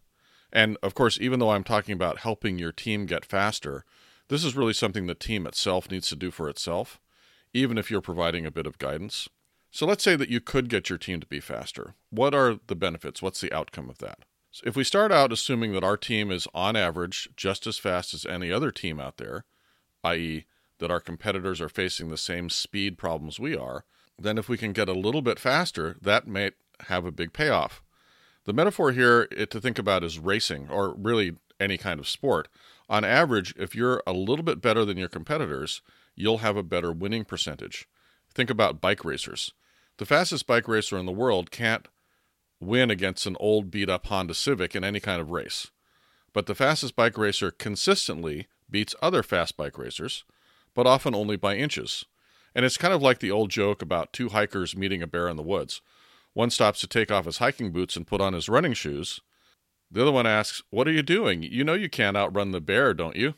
And 0.51 0.79
of 0.83 0.95
course, 0.95 1.19
even 1.21 1.39
though 1.39 1.51
I'm 1.51 1.65
talking 1.65 1.93
about 1.93 2.21
helping 2.21 2.59
your 2.59 2.73
team 2.73 3.05
get 3.05 3.27
faster, 3.27 3.85
this 4.29 4.43
is 4.43 4.57
really 4.57 4.73
something 4.73 5.07
the 5.07 5.15
team 5.15 5.47
itself 5.47 5.91
needs 5.91 6.09
to 6.09 6.17
do 6.17 6.31
for 6.31 6.49
itself, 6.49 6.99
even 7.53 7.77
if 7.77 7.91
you're 7.91 8.01
providing 8.01 8.47
a 8.47 8.51
bit 8.51 8.67
of 8.67 8.79
guidance. 8.79 9.29
So 9.71 9.85
let's 9.85 10.03
say 10.03 10.17
that 10.17 10.31
you 10.31 10.41
could 10.41 10.71
get 10.71 10.89
your 10.89 10.97
team 10.97 11.21
to 11.21 11.27
be 11.27 11.41
faster. 11.41 11.93
What 12.09 12.35
are 12.35 12.59
the 12.69 12.75
benefits? 12.75 13.21
What's 13.21 13.43
the 13.43 13.53
outcome 13.53 13.91
of 13.91 13.99
that? 13.99 14.21
So 14.51 14.63
if 14.67 14.77
we 14.77 14.85
start 14.85 15.13
out 15.13 15.33
assuming 15.33 15.73
that 15.73 15.85
our 15.85 15.97
team 15.97 16.31
is 16.31 16.49
on 16.55 16.75
average 16.77 17.29
just 17.37 17.67
as 17.67 17.79
fast 17.79 18.15
as 18.15 18.25
any 18.27 18.51
other 18.51 18.71
team 18.71 18.99
out 18.99 19.19
there, 19.19 19.45
i.e., 20.05 20.47
that 20.79 20.91
our 20.91 21.01
competitors 21.01 21.61
are 21.61 21.69
facing 21.69 22.09
the 22.09 22.17
same 22.17 22.49
speed 22.49 22.97
problems 22.99 23.39
we 23.39 23.57
are, 23.57 23.85
then 24.19 24.39
if 24.39 24.49
we 24.49 24.57
can 24.57 24.73
get 24.73 24.89
a 24.89 24.93
little 24.93 25.23
bit 25.23 25.39
faster, 25.39 25.97
that 26.01 26.27
may 26.27 26.53
have 26.87 27.05
a 27.05 27.13
big 27.13 27.33
payoff. 27.33 27.83
The 28.45 28.53
metaphor 28.53 28.93
here 28.93 29.27
to 29.27 29.61
think 29.61 29.79
about 29.79 30.05
is 30.05 30.19
racing, 30.19 30.69
or 30.71 30.95
really 30.95 31.37
any 31.61 31.77
kind 31.77 32.01
of 32.01 32.09
sport. 32.09 32.49
On 32.89 33.05
average, 33.05 33.55
if 33.59 33.75
you're 33.75 34.03
a 34.07 34.13
little 34.13 34.45
bit 34.45 34.61
better 34.61 34.85
than 34.85 34.97
your 34.97 35.09
competitors, 35.09 35.83
you'll 36.15 36.39
have 36.39 36.57
a 36.57 36.63
better 36.63 36.91
winning 36.91 37.25
percentage. 37.25 37.87
Think 38.33 38.51
about 38.51 38.81
bike 38.81 39.05
racers. 39.05 39.53
The 39.99 40.07
fastest 40.07 40.47
bike 40.47 40.69
racer 40.69 40.97
in 40.97 41.07
the 41.07 41.13
world 41.13 41.51
can't 41.51 41.87
win 42.61 42.91
against 42.91 43.27
an 43.27 43.37
old 43.39 43.71
beat 43.71 43.89
up 43.89 44.07
Honda 44.07 44.35
Civic 44.35 44.75
in 44.75 44.85
any 44.85 45.01
kind 45.01 45.21
of 45.21 45.31
race. 45.31 45.71
But 46.33 46.47
the 46.47 46.55
fastest 46.55 46.97
bike 46.97 47.17
racer 47.17 47.51
consistently 47.51 48.47
beats 48.71 48.95
other 49.01 49.23
fast 49.23 49.57
bike 49.57 49.79
racers, 49.79 50.25
but 50.75 50.87
often 50.87 51.15
only 51.15 51.37
by 51.37 51.57
inches. 51.57 52.05
And 52.55 52.65
it's 52.65 52.77
kind 52.77 52.95
of 52.95 53.03
like 53.03 53.21
the 53.21 53.31
old 53.31 53.51
joke 53.51 53.83
about 53.83 54.13
two 54.13 54.31
hikers 54.31 54.77
meeting 54.77 55.03
a 55.03 55.07
bear 55.07 55.29
in 55.29 55.37
the 55.37 55.43
woods. 55.43 55.81
One 56.35 56.51
stops 56.51 56.81
to 56.81 56.87
take 56.87 57.11
off 57.11 57.25
his 57.25 57.39
hiking 57.39 57.73
boots 57.73 57.97
and 57.97 58.07
put 58.07 58.21
on 58.21 58.33
his 58.33 58.49
running 58.49 58.75
shoes. 58.75 59.21
The 59.91 60.03
other 60.03 60.13
one 60.13 60.27
asks, 60.27 60.63
What 60.71 60.87
are 60.87 60.93
you 60.93 61.03
doing? 61.03 61.43
You 61.43 61.65
know 61.65 61.75
you 61.75 61.89
can't 61.89 62.17
outrun 62.17 62.53
the 62.53 62.61
bear, 62.61 62.93
don't 62.95 63.17
you? 63.17 63.35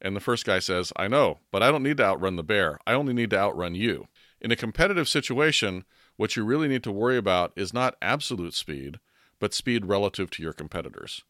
And 0.00 0.16
the 0.16 0.20
first 0.20 0.46
guy 0.46 0.60
says, 0.60 0.92
I 0.96 1.08
know, 1.08 1.40
but 1.50 1.62
I 1.62 1.70
don't 1.70 1.82
need 1.82 1.98
to 1.98 2.04
outrun 2.04 2.36
the 2.36 2.42
bear. 2.42 2.78
I 2.86 2.94
only 2.94 3.12
need 3.12 3.30
to 3.30 3.38
outrun 3.38 3.74
you. 3.74 4.08
In 4.40 4.50
a 4.50 4.56
competitive 4.56 5.08
situation, 5.08 5.84
what 6.16 6.36
you 6.36 6.44
really 6.44 6.68
need 6.68 6.82
to 6.84 6.92
worry 6.92 7.16
about 7.16 7.52
is 7.56 7.72
not 7.72 7.96
absolute 8.02 8.54
speed, 8.54 8.98
but 9.38 9.54
speed 9.54 9.86
relative 9.86 10.30
to 10.30 10.42
your 10.42 10.52
competitors. 10.52 11.24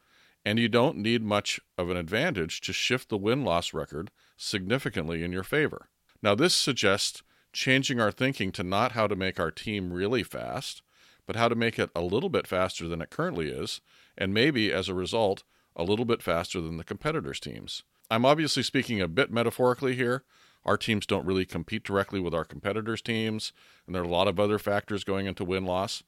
And 0.44 0.58
you 0.58 0.68
don't 0.68 0.96
need 0.96 1.22
much 1.22 1.60
of 1.76 1.90
an 1.90 1.96
advantage 1.96 2.60
to 2.62 2.72
shift 2.72 3.08
the 3.08 3.18
win 3.18 3.44
loss 3.44 3.74
record 3.74 4.10
significantly 4.36 5.22
in 5.22 5.32
your 5.32 5.42
favor. 5.42 5.88
Now, 6.22 6.34
this 6.34 6.54
suggests 6.54 7.22
changing 7.52 8.00
our 8.00 8.12
thinking 8.12 8.52
to 8.52 8.62
not 8.62 8.92
how 8.92 9.06
to 9.06 9.16
make 9.16 9.38
our 9.38 9.50
team 9.50 9.92
really 9.92 10.22
fast, 10.22 10.82
but 11.26 11.36
how 11.36 11.48
to 11.48 11.54
make 11.54 11.78
it 11.78 11.90
a 11.94 12.00
little 12.00 12.28
bit 12.28 12.46
faster 12.46 12.88
than 12.88 13.00
it 13.00 13.10
currently 13.10 13.48
is, 13.48 13.80
and 14.16 14.34
maybe 14.34 14.72
as 14.72 14.88
a 14.88 14.94
result, 14.94 15.44
a 15.76 15.84
little 15.84 16.04
bit 16.04 16.22
faster 16.22 16.60
than 16.60 16.76
the 16.76 16.84
competitors' 16.84 17.40
teams. 17.40 17.82
I'm 18.10 18.24
obviously 18.24 18.62
speaking 18.62 19.00
a 19.00 19.08
bit 19.08 19.30
metaphorically 19.30 19.94
here, 19.94 20.24
our 20.64 20.76
teams 20.76 21.06
don't 21.06 21.26
really 21.26 21.46
compete 21.46 21.84
directly 21.84 22.20
with 22.20 22.34
our 22.34 22.44
competitors' 22.44 23.02
teams, 23.02 23.52
and 23.86 23.94
there 23.94 24.02
are 24.02 24.06
a 24.06 24.08
lot 24.08 24.28
of 24.28 24.38
other 24.38 24.58
factors 24.58 25.04
going 25.04 25.26
into 25.26 25.44
win 25.44 25.64
loss. 25.64 26.02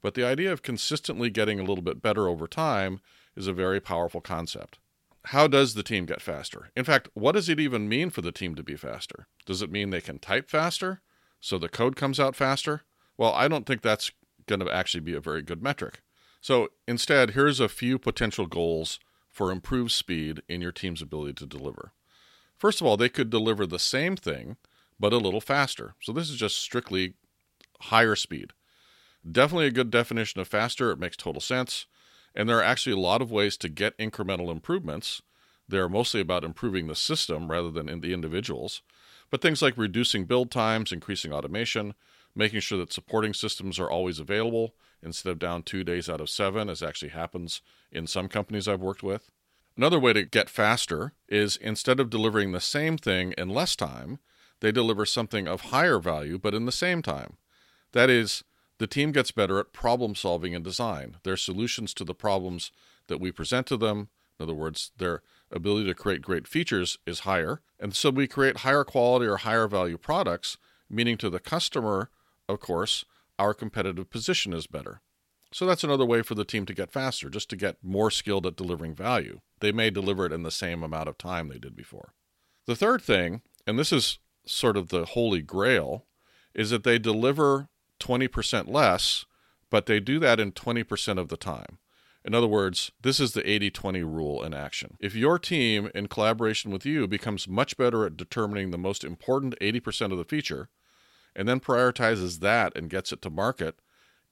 But 0.00 0.14
the 0.14 0.24
idea 0.24 0.52
of 0.52 0.62
consistently 0.62 1.28
getting 1.30 1.58
a 1.58 1.64
little 1.64 1.82
bit 1.82 2.00
better 2.00 2.28
over 2.28 2.46
time 2.46 3.00
is 3.36 3.46
a 3.46 3.52
very 3.52 3.80
powerful 3.80 4.20
concept. 4.20 4.78
How 5.26 5.46
does 5.46 5.74
the 5.74 5.82
team 5.82 6.06
get 6.06 6.22
faster? 6.22 6.70
In 6.76 6.84
fact, 6.84 7.08
what 7.14 7.32
does 7.32 7.48
it 7.48 7.60
even 7.60 7.88
mean 7.88 8.10
for 8.10 8.22
the 8.22 8.32
team 8.32 8.54
to 8.54 8.62
be 8.62 8.76
faster? 8.76 9.26
Does 9.44 9.60
it 9.60 9.70
mean 9.70 9.90
they 9.90 10.00
can 10.00 10.18
type 10.18 10.48
faster? 10.48 11.02
So 11.40 11.58
the 11.58 11.68
code 11.68 11.96
comes 11.96 12.18
out 12.18 12.36
faster? 12.36 12.82
Well, 13.16 13.32
I 13.34 13.48
don't 13.48 13.66
think 13.66 13.82
that's 13.82 14.10
going 14.46 14.60
to 14.60 14.70
actually 14.70 15.00
be 15.00 15.14
a 15.14 15.20
very 15.20 15.42
good 15.42 15.62
metric. 15.62 16.02
So 16.40 16.68
instead, 16.86 17.30
here's 17.30 17.60
a 17.60 17.68
few 17.68 17.98
potential 17.98 18.46
goals 18.46 18.98
for 19.28 19.50
improved 19.50 19.92
speed 19.92 20.40
in 20.48 20.60
your 20.60 20.72
team's 20.72 21.02
ability 21.02 21.34
to 21.34 21.46
deliver. 21.46 21.92
First 22.58 22.80
of 22.80 22.86
all, 22.86 22.96
they 22.96 23.08
could 23.08 23.30
deliver 23.30 23.66
the 23.66 23.78
same 23.78 24.16
thing, 24.16 24.56
but 24.98 25.12
a 25.12 25.18
little 25.18 25.40
faster. 25.40 25.94
So 26.02 26.12
this 26.12 26.28
is 26.28 26.36
just 26.36 26.58
strictly 26.58 27.14
higher 27.82 28.16
speed. 28.16 28.52
Definitely 29.30 29.66
a 29.66 29.72
good 29.72 29.90
definition 29.90 30.40
of 30.40 30.48
faster. 30.48 30.90
It 30.90 30.98
makes 30.98 31.16
total 31.16 31.40
sense. 31.40 31.86
And 32.34 32.48
there 32.48 32.58
are 32.58 32.62
actually 32.62 32.92
a 32.92 33.00
lot 33.00 33.22
of 33.22 33.30
ways 33.30 33.56
to 33.58 33.68
get 33.68 33.96
incremental 33.98 34.50
improvements. 34.50 35.22
They're 35.68 35.88
mostly 35.88 36.20
about 36.20 36.44
improving 36.44 36.86
the 36.86 36.94
system 36.94 37.50
rather 37.50 37.70
than 37.70 37.88
in 37.88 38.00
the 38.00 38.12
individuals. 38.12 38.82
But 39.30 39.40
things 39.40 39.62
like 39.62 39.76
reducing 39.76 40.24
build 40.24 40.50
times, 40.50 40.92
increasing 40.92 41.32
automation, 41.32 41.94
making 42.34 42.60
sure 42.60 42.78
that 42.78 42.92
supporting 42.92 43.34
systems 43.34 43.78
are 43.78 43.90
always 43.90 44.18
available 44.18 44.74
instead 45.02 45.30
of 45.30 45.38
down 45.38 45.62
two 45.62 45.84
days 45.84 46.08
out 46.08 46.20
of 46.20 46.30
seven, 46.30 46.68
as 46.68 46.82
actually 46.82 47.10
happens 47.10 47.60
in 47.92 48.06
some 48.06 48.28
companies 48.28 48.66
I've 48.66 48.80
worked 48.80 49.02
with. 49.02 49.30
Another 49.78 50.00
way 50.00 50.12
to 50.12 50.24
get 50.24 50.50
faster 50.50 51.12
is 51.28 51.56
instead 51.56 52.00
of 52.00 52.10
delivering 52.10 52.50
the 52.50 52.60
same 52.60 52.98
thing 52.98 53.32
in 53.38 53.48
less 53.48 53.76
time, 53.76 54.18
they 54.58 54.72
deliver 54.72 55.06
something 55.06 55.46
of 55.46 55.60
higher 55.60 56.00
value 56.00 56.36
but 56.36 56.52
in 56.52 56.66
the 56.66 56.72
same 56.72 57.00
time. 57.00 57.36
That 57.92 58.10
is, 58.10 58.42
the 58.78 58.88
team 58.88 59.12
gets 59.12 59.30
better 59.30 59.60
at 59.60 59.72
problem 59.72 60.16
solving 60.16 60.52
and 60.52 60.64
design. 60.64 61.18
Their 61.22 61.36
solutions 61.36 61.94
to 61.94 62.04
the 62.04 62.12
problems 62.12 62.72
that 63.06 63.20
we 63.20 63.30
present 63.30 63.68
to 63.68 63.76
them, 63.76 64.08
in 64.40 64.42
other 64.42 64.54
words, 64.54 64.90
their 64.98 65.22
ability 65.52 65.86
to 65.86 65.94
create 65.94 66.22
great 66.22 66.48
features 66.48 66.98
is 67.06 67.20
higher. 67.20 67.60
And 67.78 67.94
so 67.94 68.10
we 68.10 68.26
create 68.26 68.58
higher 68.58 68.82
quality 68.82 69.26
or 69.26 69.36
higher 69.36 69.68
value 69.68 69.96
products, 69.96 70.58
meaning 70.90 71.16
to 71.18 71.30
the 71.30 71.38
customer, 71.38 72.10
of 72.48 72.58
course, 72.58 73.04
our 73.38 73.54
competitive 73.54 74.10
position 74.10 74.52
is 74.52 74.66
better. 74.66 75.02
So 75.52 75.66
that's 75.66 75.84
another 75.84 76.04
way 76.04 76.22
for 76.22 76.34
the 76.34 76.44
team 76.44 76.66
to 76.66 76.74
get 76.74 76.92
faster, 76.92 77.30
just 77.30 77.48
to 77.50 77.56
get 77.56 77.76
more 77.82 78.10
skilled 78.10 78.46
at 78.46 78.56
delivering 78.56 78.94
value. 78.94 79.40
They 79.60 79.72
may 79.72 79.90
deliver 79.90 80.26
it 80.26 80.32
in 80.32 80.42
the 80.42 80.50
same 80.50 80.82
amount 80.82 81.08
of 81.08 81.16
time 81.16 81.48
they 81.48 81.58
did 81.58 81.74
before. 81.74 82.12
The 82.66 82.76
third 82.76 83.02
thing, 83.02 83.40
and 83.66 83.78
this 83.78 83.92
is 83.92 84.18
sort 84.44 84.76
of 84.76 84.88
the 84.88 85.06
holy 85.06 85.40
grail, 85.40 86.04
is 86.54 86.70
that 86.70 86.84
they 86.84 86.98
deliver 86.98 87.68
20% 88.00 88.68
less, 88.68 89.24
but 89.70 89.86
they 89.86 90.00
do 90.00 90.18
that 90.18 90.38
in 90.38 90.52
20% 90.52 91.18
of 91.18 91.28
the 91.28 91.36
time. 91.36 91.78
In 92.24 92.34
other 92.34 92.46
words, 92.46 92.92
this 93.00 93.20
is 93.20 93.32
the 93.32 93.48
80 93.48 93.70
20 93.70 94.02
rule 94.02 94.42
in 94.42 94.52
action. 94.52 94.96
If 95.00 95.14
your 95.14 95.38
team, 95.38 95.90
in 95.94 96.08
collaboration 96.08 96.70
with 96.70 96.84
you, 96.84 97.06
becomes 97.06 97.48
much 97.48 97.76
better 97.76 98.04
at 98.04 98.16
determining 98.16 98.70
the 98.70 98.76
most 98.76 99.02
important 99.02 99.54
80% 99.60 100.12
of 100.12 100.18
the 100.18 100.24
feature, 100.24 100.68
and 101.34 101.48
then 101.48 101.60
prioritizes 101.60 102.40
that 102.40 102.76
and 102.76 102.90
gets 102.90 103.12
it 103.12 103.22
to 103.22 103.30
market, 103.30 103.76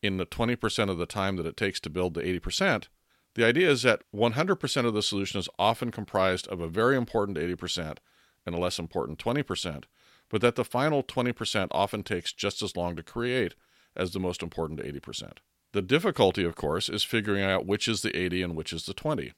in 0.02 0.16
the 0.16 0.26
20% 0.26 0.90
of 0.90 0.98
the 0.98 1.06
time 1.06 1.36
that 1.36 1.46
it 1.46 1.56
takes 1.56 1.80
to 1.80 1.90
build 1.90 2.14
the 2.14 2.22
80%, 2.22 2.88
the 3.34 3.44
idea 3.44 3.70
is 3.70 3.82
that 3.82 4.02
100% 4.14 4.86
of 4.86 4.94
the 4.94 5.02
solution 5.02 5.38
is 5.38 5.48
often 5.58 5.90
comprised 5.90 6.48
of 6.48 6.60
a 6.60 6.68
very 6.68 6.96
important 6.96 7.36
80% 7.36 7.98
and 8.46 8.54
a 8.54 8.58
less 8.58 8.78
important 8.78 9.18
20%, 9.18 9.84
but 10.30 10.40
that 10.40 10.54
the 10.54 10.64
final 10.64 11.02
20% 11.02 11.68
often 11.70 12.02
takes 12.02 12.32
just 12.32 12.62
as 12.62 12.76
long 12.76 12.96
to 12.96 13.02
create 13.02 13.54
as 13.94 14.12
the 14.12 14.20
most 14.20 14.42
important 14.42 14.80
80%. 14.80 15.38
The 15.72 15.82
difficulty, 15.82 16.44
of 16.44 16.54
course, 16.54 16.88
is 16.88 17.04
figuring 17.04 17.42
out 17.42 17.66
which 17.66 17.88
is 17.88 18.02
the 18.02 18.16
80 18.16 18.42
and 18.42 18.56
which 18.56 18.72
is 18.72 18.86
the 18.86 18.94
20. 18.94 19.32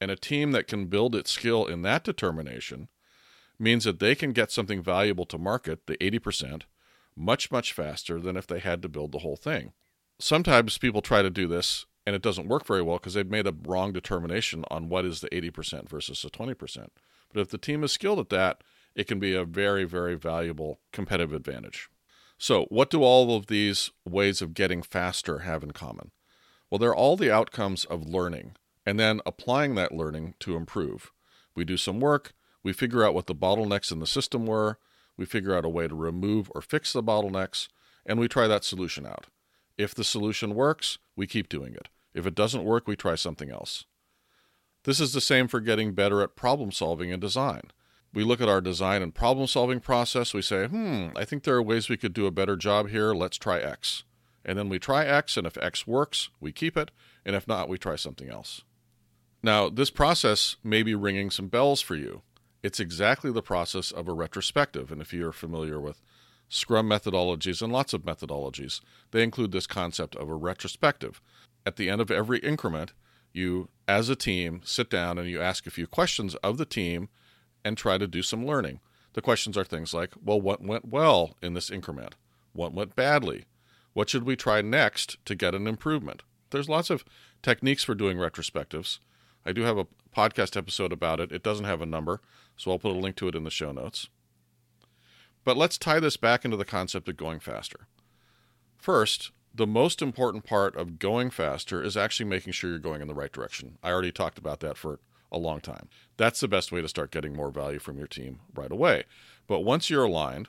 And 0.00 0.10
a 0.10 0.16
team 0.16 0.52
that 0.52 0.66
can 0.66 0.86
build 0.86 1.14
its 1.14 1.30
skill 1.30 1.66
in 1.66 1.82
that 1.82 2.04
determination 2.04 2.88
means 3.58 3.84
that 3.84 3.98
they 3.98 4.14
can 4.14 4.32
get 4.32 4.50
something 4.50 4.82
valuable 4.82 5.26
to 5.26 5.36
market, 5.36 5.86
the 5.86 5.98
80%, 5.98 6.62
much, 7.16 7.50
much 7.50 7.72
faster 7.72 8.20
than 8.20 8.36
if 8.36 8.46
they 8.46 8.58
had 8.58 8.82
to 8.82 8.88
build 8.88 9.12
the 9.12 9.18
whole 9.18 9.36
thing. 9.36 9.72
Sometimes 10.18 10.78
people 10.78 11.02
try 11.02 11.22
to 11.22 11.30
do 11.30 11.46
this 11.46 11.86
and 12.06 12.16
it 12.16 12.22
doesn't 12.22 12.48
work 12.48 12.66
very 12.66 12.82
well 12.82 12.96
because 12.96 13.14
they've 13.14 13.30
made 13.30 13.46
a 13.46 13.54
wrong 13.66 13.92
determination 13.92 14.64
on 14.70 14.88
what 14.88 15.04
is 15.04 15.20
the 15.20 15.28
80% 15.30 15.88
versus 15.88 16.22
the 16.22 16.30
20%. 16.30 16.88
But 17.32 17.40
if 17.40 17.50
the 17.50 17.58
team 17.58 17.84
is 17.84 17.92
skilled 17.92 18.18
at 18.18 18.30
that, 18.30 18.62
it 18.94 19.06
can 19.06 19.18
be 19.18 19.34
a 19.34 19.44
very, 19.44 19.84
very 19.84 20.16
valuable 20.16 20.80
competitive 20.92 21.32
advantage. 21.32 21.88
So, 22.38 22.64
what 22.70 22.90
do 22.90 23.02
all 23.02 23.36
of 23.36 23.46
these 23.46 23.90
ways 24.08 24.40
of 24.40 24.54
getting 24.54 24.82
faster 24.82 25.40
have 25.40 25.62
in 25.62 25.72
common? 25.72 26.10
Well, 26.70 26.78
they're 26.78 26.94
all 26.94 27.16
the 27.16 27.30
outcomes 27.30 27.84
of 27.84 28.08
learning 28.08 28.56
and 28.86 28.98
then 28.98 29.20
applying 29.26 29.74
that 29.74 29.92
learning 29.92 30.34
to 30.40 30.56
improve. 30.56 31.12
We 31.54 31.64
do 31.64 31.76
some 31.76 32.00
work, 32.00 32.32
we 32.62 32.72
figure 32.72 33.04
out 33.04 33.14
what 33.14 33.26
the 33.26 33.34
bottlenecks 33.34 33.92
in 33.92 34.00
the 34.00 34.06
system 34.06 34.46
were, 34.46 34.78
we 35.16 35.24
figure 35.24 35.54
out 35.54 35.64
a 35.64 35.68
way 35.68 35.88
to 35.88 35.94
remove 35.94 36.50
or 36.54 36.62
fix 36.62 36.92
the 36.92 37.02
bottlenecks, 37.02 37.68
and 38.06 38.18
we 38.18 38.28
try 38.28 38.46
that 38.46 38.64
solution 38.64 39.06
out. 39.06 39.26
If 39.76 39.94
the 39.94 40.04
solution 40.04 40.54
works, 40.54 40.98
we 41.16 41.26
keep 41.26 41.48
doing 41.48 41.74
it. 41.74 41.88
If 42.14 42.26
it 42.26 42.34
doesn't 42.34 42.64
work, 42.64 42.86
we 42.86 42.96
try 42.96 43.14
something 43.14 43.50
else. 43.50 43.84
This 44.84 45.00
is 45.00 45.12
the 45.12 45.20
same 45.20 45.48
for 45.48 45.60
getting 45.60 45.92
better 45.92 46.22
at 46.22 46.36
problem 46.36 46.72
solving 46.72 47.12
and 47.12 47.20
design. 47.20 47.70
We 48.12 48.24
look 48.24 48.40
at 48.40 48.48
our 48.48 48.60
design 48.60 49.02
and 49.02 49.14
problem 49.14 49.46
solving 49.46 49.80
process, 49.80 50.34
we 50.34 50.42
say, 50.42 50.66
hmm, 50.66 51.08
I 51.14 51.24
think 51.24 51.44
there 51.44 51.54
are 51.54 51.62
ways 51.62 51.88
we 51.88 51.96
could 51.96 52.12
do 52.12 52.26
a 52.26 52.32
better 52.32 52.56
job 52.56 52.88
here, 52.88 53.14
let's 53.14 53.36
try 53.36 53.60
X. 53.60 54.04
And 54.44 54.58
then 54.58 54.68
we 54.68 54.78
try 54.78 55.04
X, 55.04 55.36
and 55.36 55.46
if 55.46 55.56
X 55.58 55.86
works, 55.86 56.30
we 56.40 56.50
keep 56.50 56.76
it, 56.76 56.90
and 57.24 57.36
if 57.36 57.46
not, 57.46 57.68
we 57.68 57.78
try 57.78 57.96
something 57.96 58.28
else. 58.28 58.62
Now, 59.42 59.68
this 59.68 59.90
process 59.90 60.56
may 60.64 60.82
be 60.82 60.94
ringing 60.94 61.30
some 61.30 61.48
bells 61.48 61.80
for 61.80 61.94
you. 61.94 62.22
It's 62.62 62.80
exactly 62.80 63.32
the 63.32 63.42
process 63.42 63.90
of 63.90 64.08
a 64.08 64.12
retrospective. 64.12 64.92
And 64.92 65.00
if 65.00 65.12
you're 65.12 65.32
familiar 65.32 65.80
with 65.80 66.00
Scrum 66.48 66.88
methodologies 66.88 67.62
and 67.62 67.72
lots 67.72 67.92
of 67.92 68.02
methodologies, 68.02 68.80
they 69.12 69.22
include 69.22 69.52
this 69.52 69.66
concept 69.66 70.16
of 70.16 70.28
a 70.28 70.34
retrospective. 70.34 71.20
At 71.64 71.76
the 71.76 71.88
end 71.88 72.00
of 72.00 72.10
every 72.10 72.38
increment, 72.40 72.92
you, 73.32 73.68
as 73.86 74.08
a 74.08 74.16
team, 74.16 74.60
sit 74.64 74.90
down 74.90 75.18
and 75.18 75.28
you 75.28 75.40
ask 75.40 75.66
a 75.66 75.70
few 75.70 75.86
questions 75.86 76.34
of 76.36 76.58
the 76.58 76.64
team 76.64 77.08
and 77.64 77.76
try 77.76 77.98
to 77.98 78.06
do 78.06 78.22
some 78.22 78.44
learning. 78.44 78.80
The 79.12 79.22
questions 79.22 79.56
are 79.56 79.64
things 79.64 79.94
like, 79.94 80.12
well, 80.22 80.40
what 80.40 80.62
went 80.62 80.88
well 80.88 81.36
in 81.42 81.54
this 81.54 81.70
increment? 81.70 82.14
What 82.52 82.72
went 82.72 82.96
badly? 82.96 83.44
What 83.92 84.08
should 84.08 84.24
we 84.24 84.36
try 84.36 84.60
next 84.60 85.24
to 85.26 85.34
get 85.34 85.54
an 85.54 85.66
improvement? 85.66 86.22
There's 86.50 86.68
lots 86.68 86.90
of 86.90 87.04
techniques 87.42 87.84
for 87.84 87.94
doing 87.94 88.16
retrospectives. 88.18 88.98
I 89.44 89.52
do 89.52 89.62
have 89.62 89.78
a 89.78 89.86
podcast 90.14 90.56
episode 90.56 90.92
about 90.92 91.20
it. 91.20 91.32
It 91.32 91.42
doesn't 91.42 91.64
have 91.64 91.80
a 91.80 91.86
number, 91.86 92.20
so 92.60 92.70
I'll 92.70 92.78
put 92.78 92.94
a 92.94 92.98
link 92.98 93.16
to 93.16 93.28
it 93.28 93.34
in 93.34 93.44
the 93.44 93.50
show 93.50 93.72
notes. 93.72 94.10
But 95.44 95.56
let's 95.56 95.78
tie 95.78 95.98
this 95.98 96.18
back 96.18 96.44
into 96.44 96.58
the 96.58 96.66
concept 96.66 97.08
of 97.08 97.16
going 97.16 97.40
faster. 97.40 97.86
First, 98.76 99.30
the 99.54 99.66
most 99.66 100.02
important 100.02 100.44
part 100.44 100.76
of 100.76 100.98
going 100.98 101.30
faster 101.30 101.82
is 101.82 101.96
actually 101.96 102.28
making 102.28 102.52
sure 102.52 102.68
you're 102.68 102.78
going 102.78 103.00
in 103.00 103.08
the 103.08 103.14
right 103.14 103.32
direction. 103.32 103.78
I 103.82 103.90
already 103.90 104.12
talked 104.12 104.36
about 104.36 104.60
that 104.60 104.76
for 104.76 105.00
a 105.32 105.38
long 105.38 105.62
time. 105.62 105.88
That's 106.18 106.40
the 106.40 106.48
best 106.48 106.70
way 106.70 106.82
to 106.82 106.88
start 106.88 107.10
getting 107.10 107.34
more 107.34 107.50
value 107.50 107.78
from 107.78 107.96
your 107.96 108.06
team 108.06 108.40
right 108.54 108.70
away. 108.70 109.04
But 109.46 109.60
once 109.60 109.88
you're 109.88 110.04
aligned, 110.04 110.48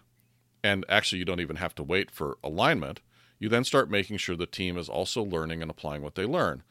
and 0.62 0.84
actually 0.90 1.20
you 1.20 1.26
don't 1.26 1.40
even 1.40 1.56
have 1.56 1.76
to 1.76 1.84
wait 1.84 2.12
for 2.12 2.38
alignment, 2.44 3.00
you 3.40 3.48
then 3.48 3.64
start 3.64 3.90
making 3.90 4.18
sure 4.18 4.36
the 4.36 4.46
team 4.46 4.78
is 4.78 4.90
also 4.90 5.24
learning 5.24 5.62
and 5.62 5.72
applying 5.72 6.02
what 6.02 6.16
they 6.16 6.26
learn. 6.26 6.64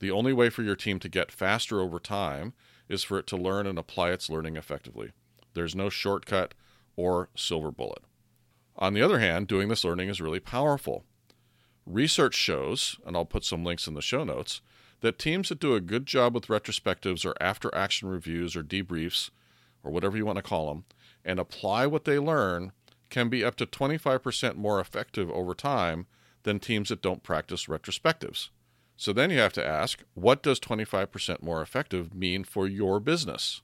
The 0.00 0.10
only 0.10 0.32
way 0.32 0.50
for 0.50 0.64
your 0.64 0.74
team 0.74 0.98
to 0.98 1.08
get 1.08 1.30
faster 1.30 1.80
over 1.80 2.00
time 2.00 2.54
is 2.90 3.04
for 3.04 3.18
it 3.18 3.26
to 3.28 3.36
learn 3.36 3.66
and 3.66 3.78
apply 3.78 4.10
its 4.10 4.28
learning 4.28 4.56
effectively. 4.56 5.12
There's 5.54 5.76
no 5.76 5.88
shortcut 5.88 6.54
or 6.96 7.30
silver 7.34 7.70
bullet. 7.70 8.02
On 8.76 8.94
the 8.94 9.02
other 9.02 9.20
hand, 9.20 9.46
doing 9.46 9.68
this 9.68 9.84
learning 9.84 10.08
is 10.08 10.20
really 10.20 10.40
powerful. 10.40 11.04
Research 11.86 12.34
shows, 12.34 12.98
and 13.06 13.16
I'll 13.16 13.24
put 13.24 13.44
some 13.44 13.64
links 13.64 13.86
in 13.86 13.94
the 13.94 14.02
show 14.02 14.24
notes, 14.24 14.60
that 15.00 15.18
teams 15.18 15.48
that 15.48 15.60
do 15.60 15.74
a 15.74 15.80
good 15.80 16.04
job 16.04 16.34
with 16.34 16.48
retrospectives 16.48 17.24
or 17.24 17.34
after 17.40 17.74
action 17.74 18.08
reviews 18.08 18.56
or 18.56 18.62
debriefs, 18.62 19.30
or 19.82 19.90
whatever 19.90 20.16
you 20.16 20.26
want 20.26 20.36
to 20.36 20.42
call 20.42 20.68
them, 20.68 20.84
and 21.24 21.38
apply 21.38 21.86
what 21.86 22.04
they 22.04 22.18
learn 22.18 22.72
can 23.08 23.28
be 23.28 23.44
up 23.44 23.56
to 23.56 23.66
25% 23.66 24.56
more 24.56 24.80
effective 24.80 25.30
over 25.30 25.54
time 25.54 26.06
than 26.42 26.58
teams 26.58 26.88
that 26.88 27.02
don't 27.02 27.22
practice 27.22 27.66
retrospectives. 27.66 28.50
So 29.00 29.14
then 29.14 29.30
you 29.30 29.38
have 29.38 29.54
to 29.54 29.66
ask, 29.66 30.04
what 30.12 30.42
does 30.42 30.60
25% 30.60 31.42
more 31.42 31.62
effective 31.62 32.12
mean 32.12 32.44
for 32.44 32.68
your 32.68 33.00
business? 33.00 33.62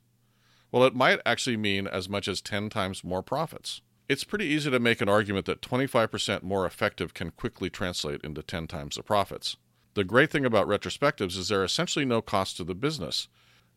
Well, 0.73 0.85
it 0.85 0.95
might 0.95 1.21
actually 1.27 1.59
mean 1.59 1.87
as 1.87 2.09
much 2.09 2.27
as 2.27 2.41
10 2.41 2.71
times 2.71 3.05
more 3.05 3.23
profits. 3.23 3.83
It's 4.09 4.25
pretty 4.25 4.47
easy 4.47 4.71
to 4.71 4.81
make 4.81 5.03
an 5.03 5.11
argument 5.11 5.45
that 5.45 5.61
25% 5.61 6.43
more 6.43 6.65
effective 6.65 7.13
can 7.13 7.33
quickly 7.33 7.69
translate 7.69 8.23
into 8.25 8.43
10 8.43 8.67
times 8.67 8.97
the 8.97 9.03
profits. 9.03 9.59
The 9.93 10.05
great 10.05 10.31
thing 10.31 10.47
about 10.47 10.69
retrospectives 10.69 11.37
is 11.37 11.49
there 11.49 11.61
are 11.61 11.65
essentially 11.65 12.07
no 12.07 12.23
cost 12.23 12.57
to 12.57 12.65
the 12.65 12.75
business. 12.75 13.29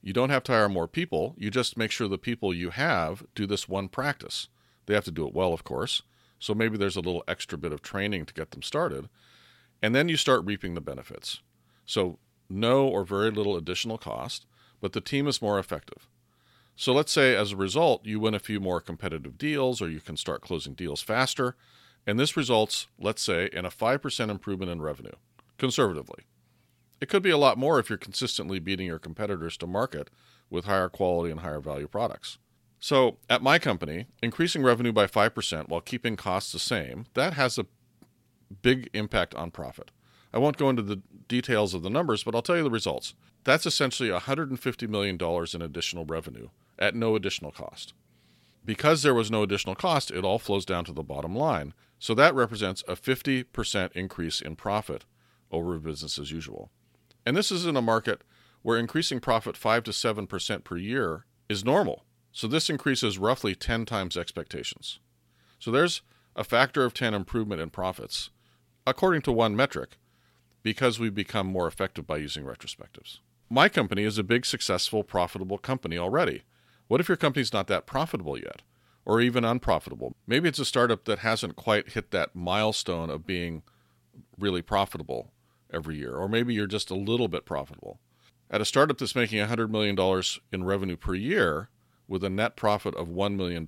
You 0.02 0.14
don't 0.14 0.30
have 0.30 0.44
to 0.44 0.54
hire 0.54 0.70
more 0.70 0.88
people, 0.88 1.36
you 1.38 1.52
just 1.52 1.76
make 1.76 1.92
sure 1.92 2.08
the 2.08 2.18
people 2.18 2.54
you 2.54 2.70
have 2.70 3.26
do 3.36 3.46
this 3.46 3.68
one 3.68 3.90
practice. 3.90 4.48
They 4.86 4.94
have 4.94 5.04
to 5.04 5.12
do 5.12 5.28
it 5.28 5.34
well, 5.34 5.52
of 5.52 5.66
course, 5.66 6.04
so 6.40 6.54
maybe 6.54 6.78
there's 6.78 6.96
a 6.96 7.02
little 7.02 7.26
extra 7.28 7.58
bit 7.58 7.74
of 7.74 7.82
training 7.82 8.28
to 8.28 8.34
get 8.34 8.52
them 8.52 8.62
started. 8.62 9.10
And 9.82 9.94
then 9.94 10.08
you 10.08 10.16
start 10.16 10.46
reaping 10.46 10.74
the 10.74 10.82
benefits. 10.82 11.42
So, 11.90 12.20
no 12.52 12.88
or 12.88 13.04
very 13.04 13.32
little 13.32 13.58
additional 13.58 13.98
cost, 13.98 14.46
but 14.80 14.94
the 14.94 15.02
team 15.02 15.28
is 15.28 15.42
more 15.42 15.58
effective. 15.58 16.08
So, 16.76 16.94
let's 16.94 17.12
say 17.12 17.36
as 17.36 17.52
a 17.52 17.56
result, 17.56 18.06
you 18.06 18.20
win 18.20 18.36
a 18.36 18.40
few 18.40 18.60
more 18.60 18.80
competitive 18.80 19.40
deals 19.40 19.82
or 19.82 19.90
you 19.90 20.00
can 20.00 20.16
start 20.16 20.44
closing 20.44 20.76
deals 20.76 21.02
faster. 21.02 21.56
And 22.06 22.20
this 22.20 22.38
results, 22.38 22.86
let's 23.00 23.24
say, 23.24 23.50
in 23.52 23.66
a 23.66 23.72
5% 23.72 24.30
improvement 24.30 24.72
in 24.72 24.84
revenue, 24.84 25.16
conservatively. 25.58 26.26
It 27.02 27.10
could 27.10 27.24
be 27.24 27.32
a 27.32 27.40
lot 27.40 27.58
more 27.58 27.80
if 27.80 27.90
you're 27.90 27.98
consistently 27.98 28.60
beating 28.60 28.86
your 28.86 29.00
competitors 29.00 29.58
to 29.58 29.66
market 29.66 30.12
with 30.48 30.66
higher 30.66 30.90
quality 30.90 31.32
and 31.32 31.40
higher 31.40 31.60
value 31.60 31.88
products. 31.88 32.38
So, 32.80 33.18
at 33.28 33.42
my 33.42 33.58
company, 33.58 34.06
increasing 34.22 34.62
revenue 34.62 34.94
by 34.94 35.08
5% 35.08 35.70
while 35.70 35.82
keeping 35.82 36.16
costs 36.16 36.52
the 36.52 36.60
same, 36.60 37.08
that 37.16 37.34
has 37.34 37.58
a 37.58 37.66
big 38.62 38.92
impact 38.94 39.34
on 39.34 39.50
profit. 39.50 39.90
I 40.34 40.38
won't 40.38 40.58
go 40.58 40.70
into 40.70 40.82
the 40.82 41.02
details 41.28 41.74
of 41.74 41.82
the 41.82 41.90
numbers, 41.90 42.24
but 42.24 42.36
I'll 42.36 42.42
tell 42.42 42.58
you 42.58 42.64
the 42.64 42.70
results. 42.70 43.14
That's 43.44 43.66
essentially 43.66 44.10
$150 44.10 44.90
million 44.90 45.18
in 45.54 45.62
additional 45.62 46.06
revenue 46.06 46.50
at 46.78 46.96
no 46.96 47.16
additional 47.16 47.52
cost. 47.52 47.94
Because 48.66 49.02
there 49.02 49.14
was 49.14 49.32
no 49.32 49.44
additional 49.44 49.76
cost, 49.76 50.12
it 50.12 50.24
all 50.24 50.38
flows 50.38 50.66
down 50.66 50.86
to 50.86 50.94
the 50.94 51.04
bottom 51.04 51.36
line. 51.36 51.74
So 51.98 52.14
that 52.14 52.36
represents 52.36 52.84
a 52.88 52.96
50% 52.96 53.92
increase 53.94 54.42
in 54.42 54.56
profit 54.56 55.06
over 55.52 55.80
business 55.80 56.20
as 56.20 56.32
usual. 56.32 56.70
And 57.26 57.36
this 57.36 57.52
is 57.52 57.66
in 57.66 57.76
a 57.76 57.82
market 57.82 58.22
where 58.62 58.78
increasing 58.78 59.20
profit 59.20 59.58
5 59.58 59.84
to 59.86 59.92
7% 59.92 60.64
per 60.64 60.78
year 60.78 61.26
is 61.48 61.66
normal. 61.66 62.06
So 62.32 62.48
this 62.48 62.70
increases 62.70 63.18
roughly 63.18 63.56
10 63.56 63.86
times 63.86 64.16
expectations. 64.16 65.00
So 65.58 65.72
there's 65.72 66.02
a 66.36 66.44
factor 66.44 66.86
of 66.86 66.94
10 66.94 67.14
improvement 67.14 67.62
in 67.62 67.70
profits, 67.70 68.30
according 68.86 69.22
to 69.24 69.32
one 69.32 69.56
metric, 69.56 69.98
because 70.64 71.00
we've 71.00 71.16
become 71.16 71.48
more 71.48 71.68
effective 71.68 72.06
by 72.06 72.18
using 72.18 72.44
retrospectives. 72.44 73.20
My 73.50 73.70
company 73.70 74.04
is 74.04 74.18
a 74.18 74.24
big, 74.24 74.46
successful, 74.46 75.04
profitable 75.04 75.58
company 75.58 75.98
already. 75.98 76.44
What 76.88 77.00
if 77.00 77.08
your 77.08 77.18
company's 77.18 77.54
not 77.54 77.68
that 77.68 77.86
profitable 77.86 78.38
yet, 78.38 78.62
or 79.06 79.22
even 79.22 79.46
unprofitable? 79.46 80.16
Maybe 80.28 80.50
it's 80.50 80.60
a 80.60 80.66
startup 80.66 81.06
that 81.06 81.20
hasn't 81.20 81.56
quite 81.56 81.90
hit 81.90 82.12
that 82.12 82.36
milestone 82.36 83.10
of 83.10 83.26
being 83.26 83.64
really 84.38 84.62
profitable 84.62 85.32
every 85.72 85.98
year, 85.98 86.16
or 86.16 86.28
maybe 86.28 86.54
you're 86.54 86.68
just 86.68 86.92
a 86.92 86.96
little 86.96 87.28
bit 87.28 87.46
profitable. 87.46 88.00
At 88.52 88.62
a 88.62 88.66
startup 88.66 88.98
that's 88.98 89.16
making 89.16 89.46
$100 89.46 89.70
million 89.70 90.24
in 90.52 90.64
revenue 90.64 90.98
per 90.98 91.14
year 91.14 91.70
with 92.08 92.24
a 92.24 92.30
net 92.30 92.56
profit 92.56 92.96
of 92.96 93.08
$1 93.08 93.36
million, 93.36 93.64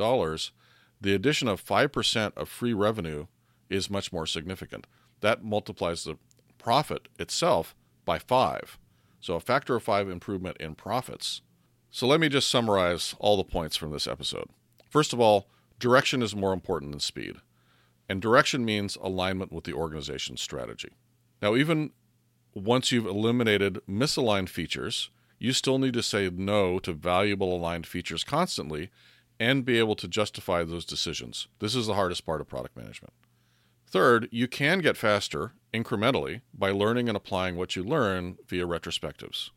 the 1.00 1.14
addition 1.14 1.48
of 1.48 1.64
5% 1.64 2.34
of 2.36 2.50
free 2.50 2.74
revenue 2.74 3.28
is 3.70 3.90
much 3.90 4.12
more 4.12 4.26
significant. 4.26 4.88
That 5.22 5.44
multiplies 5.44 6.04
the 6.04 6.18
profit 6.62 7.08
itself 7.20 7.76
by 8.06 8.20
five. 8.20 8.78
So 9.20 9.36
a 9.36 9.40
factor 9.40 9.76
of 9.76 9.84
five 9.84 10.10
improvement 10.10 10.58
in 10.60 10.76
profits. 10.76 11.42
So 11.90 12.08
let 12.08 12.20
me 12.20 12.30
just 12.30 12.50
summarize 12.50 13.16
all 13.20 13.36
the 13.36 13.44
points 13.44 13.76
from 13.76 13.92
this 13.92 14.08
episode. 14.08 14.48
First 14.90 15.12
of 15.14 15.20
all, 15.20 15.48
direction 15.80 16.22
is 16.22 16.36
more 16.36 16.54
important 16.54 16.92
than 16.92 17.00
speed. 17.00 17.38
And 18.08 18.22
direction 18.22 18.64
means 18.66 18.98
alignment 19.02 19.52
with 19.52 19.64
the 19.64 19.74
organization's 19.74 20.42
strategy. 20.42 20.90
Now, 21.42 21.56
even 21.56 21.92
once 22.54 22.92
you've 22.92 23.06
eliminated 23.06 23.80
misaligned 23.90 24.50
features, 24.50 25.10
you 25.40 25.54
still 25.54 25.80
need 25.80 25.94
to 25.94 26.04
say 26.04 26.30
no 26.30 26.78
to 26.80 26.94
valuable 26.94 27.56
aligned 27.56 27.88
features 27.88 28.24
constantly 28.24 28.92
and 29.40 29.66
be 29.66 29.80
able 29.80 29.96
to 29.96 30.08
justify 30.08 30.64
those 30.64 30.86
decisions. 30.86 31.48
This 31.60 31.74
is 31.74 31.88
the 31.88 31.96
hardest 31.96 32.26
part 32.26 32.42
of 32.42 32.48
product 32.48 32.78
management. 32.78 33.14
Third, 33.88 34.30
you 34.32 34.48
can 34.48 34.80
get 34.80 34.98
faster 34.98 35.54
incrementally 35.74 36.42
by 36.54 36.72
learning 36.72 37.08
and 37.08 37.16
applying 37.16 37.56
what 37.56 37.76
you 37.76 37.84
learn 37.84 38.38
via 38.48 38.66
retrospectives. 38.66 39.50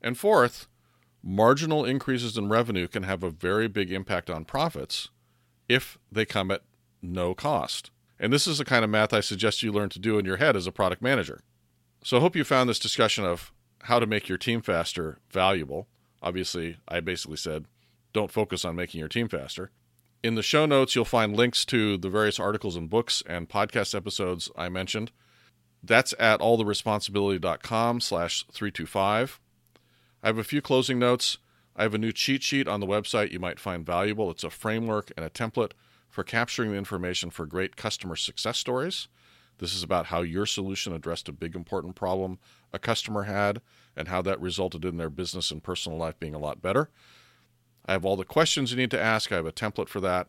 And 0.00 0.18
fourth, 0.18 0.68
marginal 1.22 1.84
increases 1.84 2.36
in 2.36 2.48
revenue 2.48 2.88
can 2.88 3.04
have 3.04 3.22
a 3.22 3.30
very 3.30 3.68
big 3.68 3.92
impact 3.92 4.28
on 4.28 4.44
profits 4.44 5.08
if 5.68 5.98
they 6.10 6.24
come 6.24 6.50
at 6.50 6.62
no 7.00 7.34
cost. 7.34 7.90
And 8.18 8.32
this 8.32 8.46
is 8.46 8.58
the 8.58 8.64
kind 8.64 8.84
of 8.84 8.90
math 8.90 9.12
I 9.12 9.20
suggest 9.20 9.62
you 9.62 9.72
learn 9.72 9.88
to 9.90 9.98
do 9.98 10.18
in 10.18 10.24
your 10.24 10.36
head 10.36 10.56
as 10.56 10.66
a 10.66 10.72
product 10.72 11.02
manager. 11.02 11.42
So 12.04 12.16
I 12.16 12.20
hope 12.20 12.36
you 12.36 12.44
found 12.44 12.68
this 12.68 12.78
discussion 12.78 13.24
of 13.24 13.52
how 13.82 13.98
to 13.98 14.06
make 14.06 14.28
your 14.28 14.38
team 14.38 14.62
faster 14.62 15.18
valuable. 15.30 15.88
Obviously, 16.22 16.76
I 16.86 17.00
basically 17.00 17.36
said 17.36 17.66
don't 18.12 18.30
focus 18.30 18.64
on 18.64 18.76
making 18.76 19.00
your 19.00 19.08
team 19.08 19.28
faster. 19.28 19.70
In 20.22 20.36
the 20.36 20.42
show 20.42 20.66
notes, 20.66 20.94
you'll 20.94 21.04
find 21.04 21.36
links 21.36 21.64
to 21.66 21.96
the 21.96 22.08
various 22.08 22.38
articles 22.38 22.76
and 22.76 22.88
books 22.88 23.22
and 23.26 23.48
podcast 23.48 23.94
episodes 23.94 24.50
I 24.54 24.68
mentioned. 24.68 25.10
That's 25.82 26.14
at 26.18 26.40
alltheresponsibility.com 26.40 28.00
slash 28.00 28.44
325. 28.52 29.40
I 30.22 30.26
have 30.26 30.38
a 30.38 30.44
few 30.44 30.62
closing 30.62 30.98
notes. 30.98 31.38
I 31.74 31.82
have 31.82 31.94
a 31.94 31.98
new 31.98 32.12
cheat 32.12 32.42
sheet 32.42 32.68
on 32.68 32.80
the 32.80 32.86
website 32.86 33.32
you 33.32 33.40
might 33.40 33.58
find 33.58 33.84
valuable. 33.84 34.30
It's 34.30 34.44
a 34.44 34.50
framework 34.50 35.10
and 35.16 35.26
a 35.26 35.30
template 35.30 35.72
for 36.08 36.22
capturing 36.22 36.70
the 36.70 36.76
information 36.76 37.30
for 37.30 37.46
great 37.46 37.76
customer 37.76 38.14
success 38.14 38.58
stories. 38.58 39.08
This 39.58 39.74
is 39.74 39.82
about 39.82 40.06
how 40.06 40.22
your 40.22 40.46
solution 40.46 40.92
addressed 40.92 41.28
a 41.28 41.32
big 41.32 41.54
important 41.56 41.94
problem 41.94 42.38
a 42.72 42.78
customer 42.78 43.24
had 43.24 43.60
and 43.96 44.08
how 44.08 44.22
that 44.22 44.40
resulted 44.40 44.84
in 44.84 44.96
their 44.96 45.10
business 45.10 45.50
and 45.50 45.62
personal 45.62 45.98
life 45.98 46.18
being 46.18 46.34
a 46.34 46.38
lot 46.38 46.62
better. 46.62 46.90
I 47.86 47.92
have 47.92 48.04
all 48.04 48.16
the 48.16 48.24
questions 48.24 48.70
you 48.70 48.76
need 48.76 48.90
to 48.92 49.00
ask. 49.00 49.32
I 49.32 49.36
have 49.36 49.46
a 49.46 49.52
template 49.52 49.88
for 49.88 50.00
that. 50.00 50.28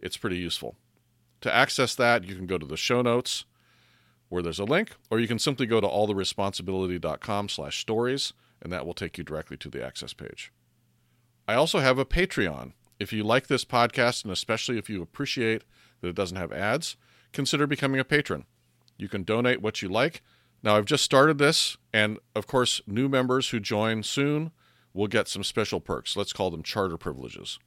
It's 0.00 0.16
pretty 0.16 0.36
useful. 0.36 0.76
To 1.42 1.54
access 1.54 1.94
that, 1.94 2.24
you 2.24 2.34
can 2.34 2.46
go 2.46 2.58
to 2.58 2.66
the 2.66 2.76
show 2.76 3.02
notes 3.02 3.44
where 4.30 4.42
there's 4.42 4.58
a 4.58 4.64
link, 4.64 4.92
or 5.10 5.20
you 5.20 5.28
can 5.28 5.38
simply 5.38 5.66
go 5.66 5.80
to 5.80 5.86
alltheresponsibility.com 5.86 7.48
slash 7.50 7.78
stories, 7.78 8.32
and 8.62 8.72
that 8.72 8.86
will 8.86 8.94
take 8.94 9.18
you 9.18 9.24
directly 9.24 9.58
to 9.58 9.68
the 9.68 9.84
access 9.84 10.14
page. 10.14 10.50
I 11.46 11.54
also 11.54 11.80
have 11.80 11.98
a 11.98 12.06
Patreon. 12.06 12.72
If 12.98 13.12
you 13.12 13.24
like 13.24 13.48
this 13.48 13.64
podcast, 13.64 14.24
and 14.24 14.32
especially 14.32 14.78
if 14.78 14.88
you 14.88 15.02
appreciate 15.02 15.64
that 16.00 16.08
it 16.08 16.14
doesn't 16.14 16.36
have 16.36 16.52
ads, 16.52 16.96
consider 17.32 17.66
becoming 17.66 18.00
a 18.00 18.04
patron. 18.04 18.44
You 18.96 19.08
can 19.08 19.24
donate 19.24 19.60
what 19.60 19.82
you 19.82 19.88
like. 19.88 20.22
Now, 20.62 20.76
I've 20.76 20.84
just 20.84 21.04
started 21.04 21.38
this, 21.38 21.76
and 21.92 22.18
of 22.36 22.46
course, 22.46 22.80
new 22.86 23.08
members 23.08 23.48
who 23.48 23.58
join 23.58 24.02
soon 24.02 24.52
will 24.92 25.08
get 25.08 25.26
some 25.26 25.42
special 25.42 25.80
perks. 25.80 26.16
Let's 26.16 26.32
call 26.32 26.50
them 26.50 26.62
charter 26.62 26.96
privileges. 26.96 27.58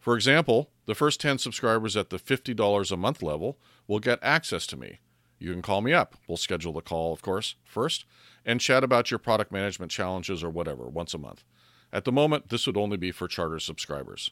For 0.00 0.14
example, 0.14 0.70
the 0.86 0.94
first 0.94 1.20
10 1.20 1.38
subscribers 1.38 1.96
at 1.96 2.10
the 2.10 2.18
$50 2.18 2.90
a 2.90 2.96
month 2.96 3.22
level 3.22 3.58
will 3.86 3.98
get 3.98 4.18
access 4.22 4.66
to 4.68 4.76
me. 4.76 5.00
You 5.38 5.52
can 5.52 5.62
call 5.62 5.80
me 5.80 5.92
up. 5.92 6.16
We'll 6.26 6.36
schedule 6.36 6.72
the 6.72 6.80
call, 6.80 7.12
of 7.12 7.22
course, 7.22 7.54
first, 7.64 8.04
and 8.44 8.60
chat 8.60 8.82
about 8.82 9.10
your 9.10 9.18
product 9.18 9.52
management 9.52 9.92
challenges 9.92 10.42
or 10.42 10.50
whatever 10.50 10.88
once 10.88 11.14
a 11.14 11.18
month. 11.18 11.44
At 11.92 12.04
the 12.04 12.12
moment, 12.12 12.48
this 12.48 12.66
would 12.66 12.76
only 12.76 12.96
be 12.96 13.12
for 13.12 13.28
charter 13.28 13.60
subscribers. 13.60 14.30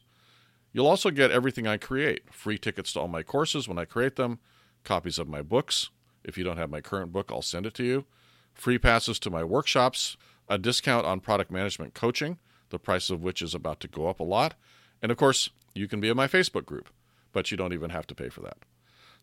You'll 0.73 0.87
also 0.87 1.11
get 1.11 1.31
everything 1.31 1.67
I 1.67 1.79
create 1.79 2.33
free 2.33 2.59
tickets 2.59 2.93
to 2.93 3.01
all 3.01 3.09
my 3.09 3.23
courses 3.23 3.67
when 3.67 3.79
I 3.79 3.85
create 3.85 4.17
them, 4.17 4.41
copies 4.85 5.19
of 5.19 5.29
my 5.29 5.43
books. 5.43 5.91
If 6.25 6.37
you 6.37 6.45
don't 6.45 6.59
have 6.59 6.71
my 6.71 6.81
current 6.81 7.13
book, 7.13 7.31
I'll 7.31 7.41
send 7.41 7.67
it 7.67 7.75
to 7.75 7.85
you. 7.85 8.05
Free 8.53 8.79
passes 8.79 9.19
to 9.21 9.31
my 9.31 9.45
workshops, 9.45 10.17
a 10.49 10.59
discount 10.59 11.07
on 11.07 11.21
product 11.21 11.51
management 11.51 11.95
coaching, 11.95 12.39
the 12.71 12.79
price 12.79 13.11
of 13.11 13.23
which 13.23 13.41
is 13.43 13.55
about 13.55 13.81
to 13.81 13.89
go 13.89 14.09
up 14.09 14.21
a 14.21 14.25
lot. 14.25 14.55
And 15.01 15.13
of 15.13 15.19
course, 15.19 15.51
you 15.75 15.89
can 15.89 16.01
be 16.01 16.09
in 16.09 16.17
my 16.17 16.27
Facebook 16.27 16.67
group, 16.67 16.89
but 17.33 17.51
you 17.51 17.57
don't 17.57 17.73
even 17.73 17.91
have 17.91 18.07
to 18.09 18.15
pay 18.15 18.29
for 18.29 18.41
that. 18.41 18.59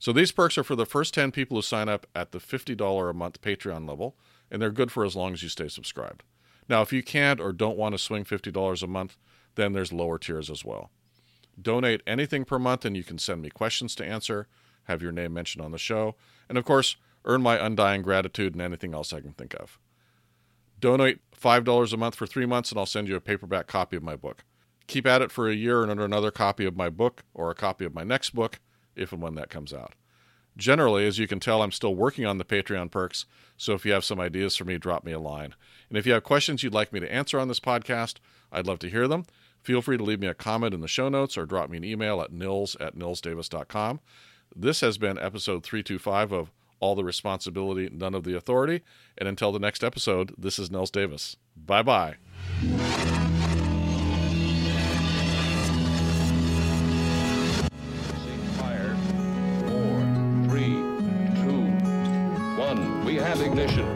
So 0.04 0.12
these 0.12 0.34
perks 0.34 0.58
are 0.58 0.66
for 0.66 0.76
the 0.76 0.86
first 0.86 1.14
10 1.14 1.32
people 1.32 1.56
who 1.56 1.62
sign 1.62 1.88
up 1.88 2.06
at 2.14 2.34
the 2.34 2.40
$50 2.40 3.10
a 3.10 3.14
month 3.14 3.42
Patreon 3.42 3.88
level, 3.88 4.18
and 4.52 4.62
they're 4.62 4.70
good 4.70 4.92
for 4.92 5.06
as 5.06 5.16
long 5.16 5.32
as 5.32 5.42
you 5.42 5.48
stay 5.48 5.70
subscribed. 5.70 6.24
Now, 6.68 6.82
if 6.82 6.92
you 6.92 7.02
can't 7.02 7.40
or 7.40 7.54
don't 7.54 7.78
want 7.78 7.94
to 7.94 7.98
swing 7.98 8.26
$50 8.26 8.84
a 8.84 8.88
month, 8.88 9.16
then 9.56 9.72
there's 9.72 9.94
lower 9.94 10.20
tiers 10.20 10.50
as 10.50 10.66
well. 10.66 10.92
Donate 11.62 12.02
anything 12.06 12.44
per 12.44 12.60
month, 12.60 12.84
and 12.84 12.98
you 12.98 13.04
can 13.06 13.18
send 13.18 13.42
me 13.42 13.50
questions 13.50 13.96
to 13.96 14.06
answer, 14.06 14.50
have 14.90 15.02
your 15.02 15.14
name 15.14 15.34
mentioned 15.34 15.64
on 15.64 15.72
the 15.72 15.78
show, 15.78 16.16
and 16.50 16.58
of 16.58 16.66
course, 16.66 16.98
earn 17.24 17.42
my 17.42 17.56
undying 17.66 18.02
gratitude 18.02 18.52
and 18.52 18.62
anything 18.62 18.94
else 18.94 19.14
I 19.14 19.22
can 19.22 19.32
think 19.32 19.56
of. 19.58 19.80
Donate 20.82 21.22
$5 21.34 21.94
a 21.94 21.98
month 21.98 22.16
for 22.16 22.28
three 22.28 22.46
months, 22.46 22.72
and 22.72 22.78
I'll 22.78 22.86
send 22.86 23.08
you 23.08 23.16
a 23.16 23.22
paperback 23.22 23.68
copy 23.68 23.96
of 23.96 24.04
my 24.04 24.18
book. 24.18 24.44
Keep 24.86 25.08
at 25.08 25.22
it 25.22 25.32
for 25.32 25.48
a 25.48 25.56
year 25.56 25.82
and 25.82 25.90
earn 25.90 26.00
another 26.00 26.30
copy 26.30 26.66
of 26.66 26.76
my 26.76 26.90
book 26.90 27.24
or 27.34 27.50
a 27.50 27.56
copy 27.56 27.86
of 27.86 27.96
my 27.96 28.04
next 28.04 28.32
book, 28.32 28.60
if 28.96 29.12
and 29.12 29.22
when 29.22 29.36
that 29.36 29.50
comes 29.50 29.74
out. 29.74 29.94
Generally, 30.56 31.08
as 31.08 31.18
you 31.18 31.28
can 31.28 31.40
tell, 31.40 31.62
I'm 31.64 31.72
still 31.72 31.96
working 31.96 32.26
on 32.26 32.38
the 32.38 32.46
Patreon 32.46 32.92
perks, 32.92 33.26
so 33.58 33.74
if 33.74 33.86
you 33.86 33.92
have 33.94 34.06
some 34.06 34.20
ideas 34.20 34.56
for 34.56 34.66
me, 34.66 34.78
drop 34.78 35.04
me 35.04 35.12
a 35.12 35.20
line. 35.20 35.56
And 35.90 35.98
if 35.98 36.06
you 36.06 36.14
have 36.14 36.24
questions 36.24 36.62
you'd 36.62 36.74
like 36.74 36.94
me 36.94 37.00
to 37.00 37.12
answer 37.12 37.40
on 37.40 37.48
this 37.48 37.60
podcast, 37.60 38.18
I'd 38.52 38.68
love 38.68 38.80
to 38.80 38.90
hear 38.90 39.08
them. 39.08 39.26
Feel 39.64 39.82
free 39.82 39.98
to 39.98 40.04
leave 40.04 40.20
me 40.20 40.28
a 40.28 40.34
comment 40.34 40.74
in 40.74 40.82
the 40.82 40.88
show 40.88 41.10
notes 41.10 41.38
or 41.38 41.46
drop 41.46 41.70
me 41.70 41.78
an 41.78 41.84
email 41.84 42.22
at 42.22 42.32
nils 42.32 42.76
at 42.80 42.96
nilsdavis.com. 42.96 44.00
This 44.56 44.82
has 44.82 44.98
been 44.98 45.18
episode 45.18 45.64
325 45.64 46.32
of 46.32 46.52
all 46.80 46.96
the 46.96 47.04
responsibility, 47.04 47.90
none 47.92 48.14
of 48.14 48.26
the 48.26 48.36
authority. 48.36 48.82
And 49.18 49.28
until 49.28 49.52
the 49.52 49.60
next 49.60 49.84
episode, 49.84 50.36
this 50.38 50.60
is 50.60 50.70
Nils 50.70 50.92
Davis. 50.92 51.38
Bye 51.56 51.82
bye. 51.82 52.16
Four, 63.68 63.93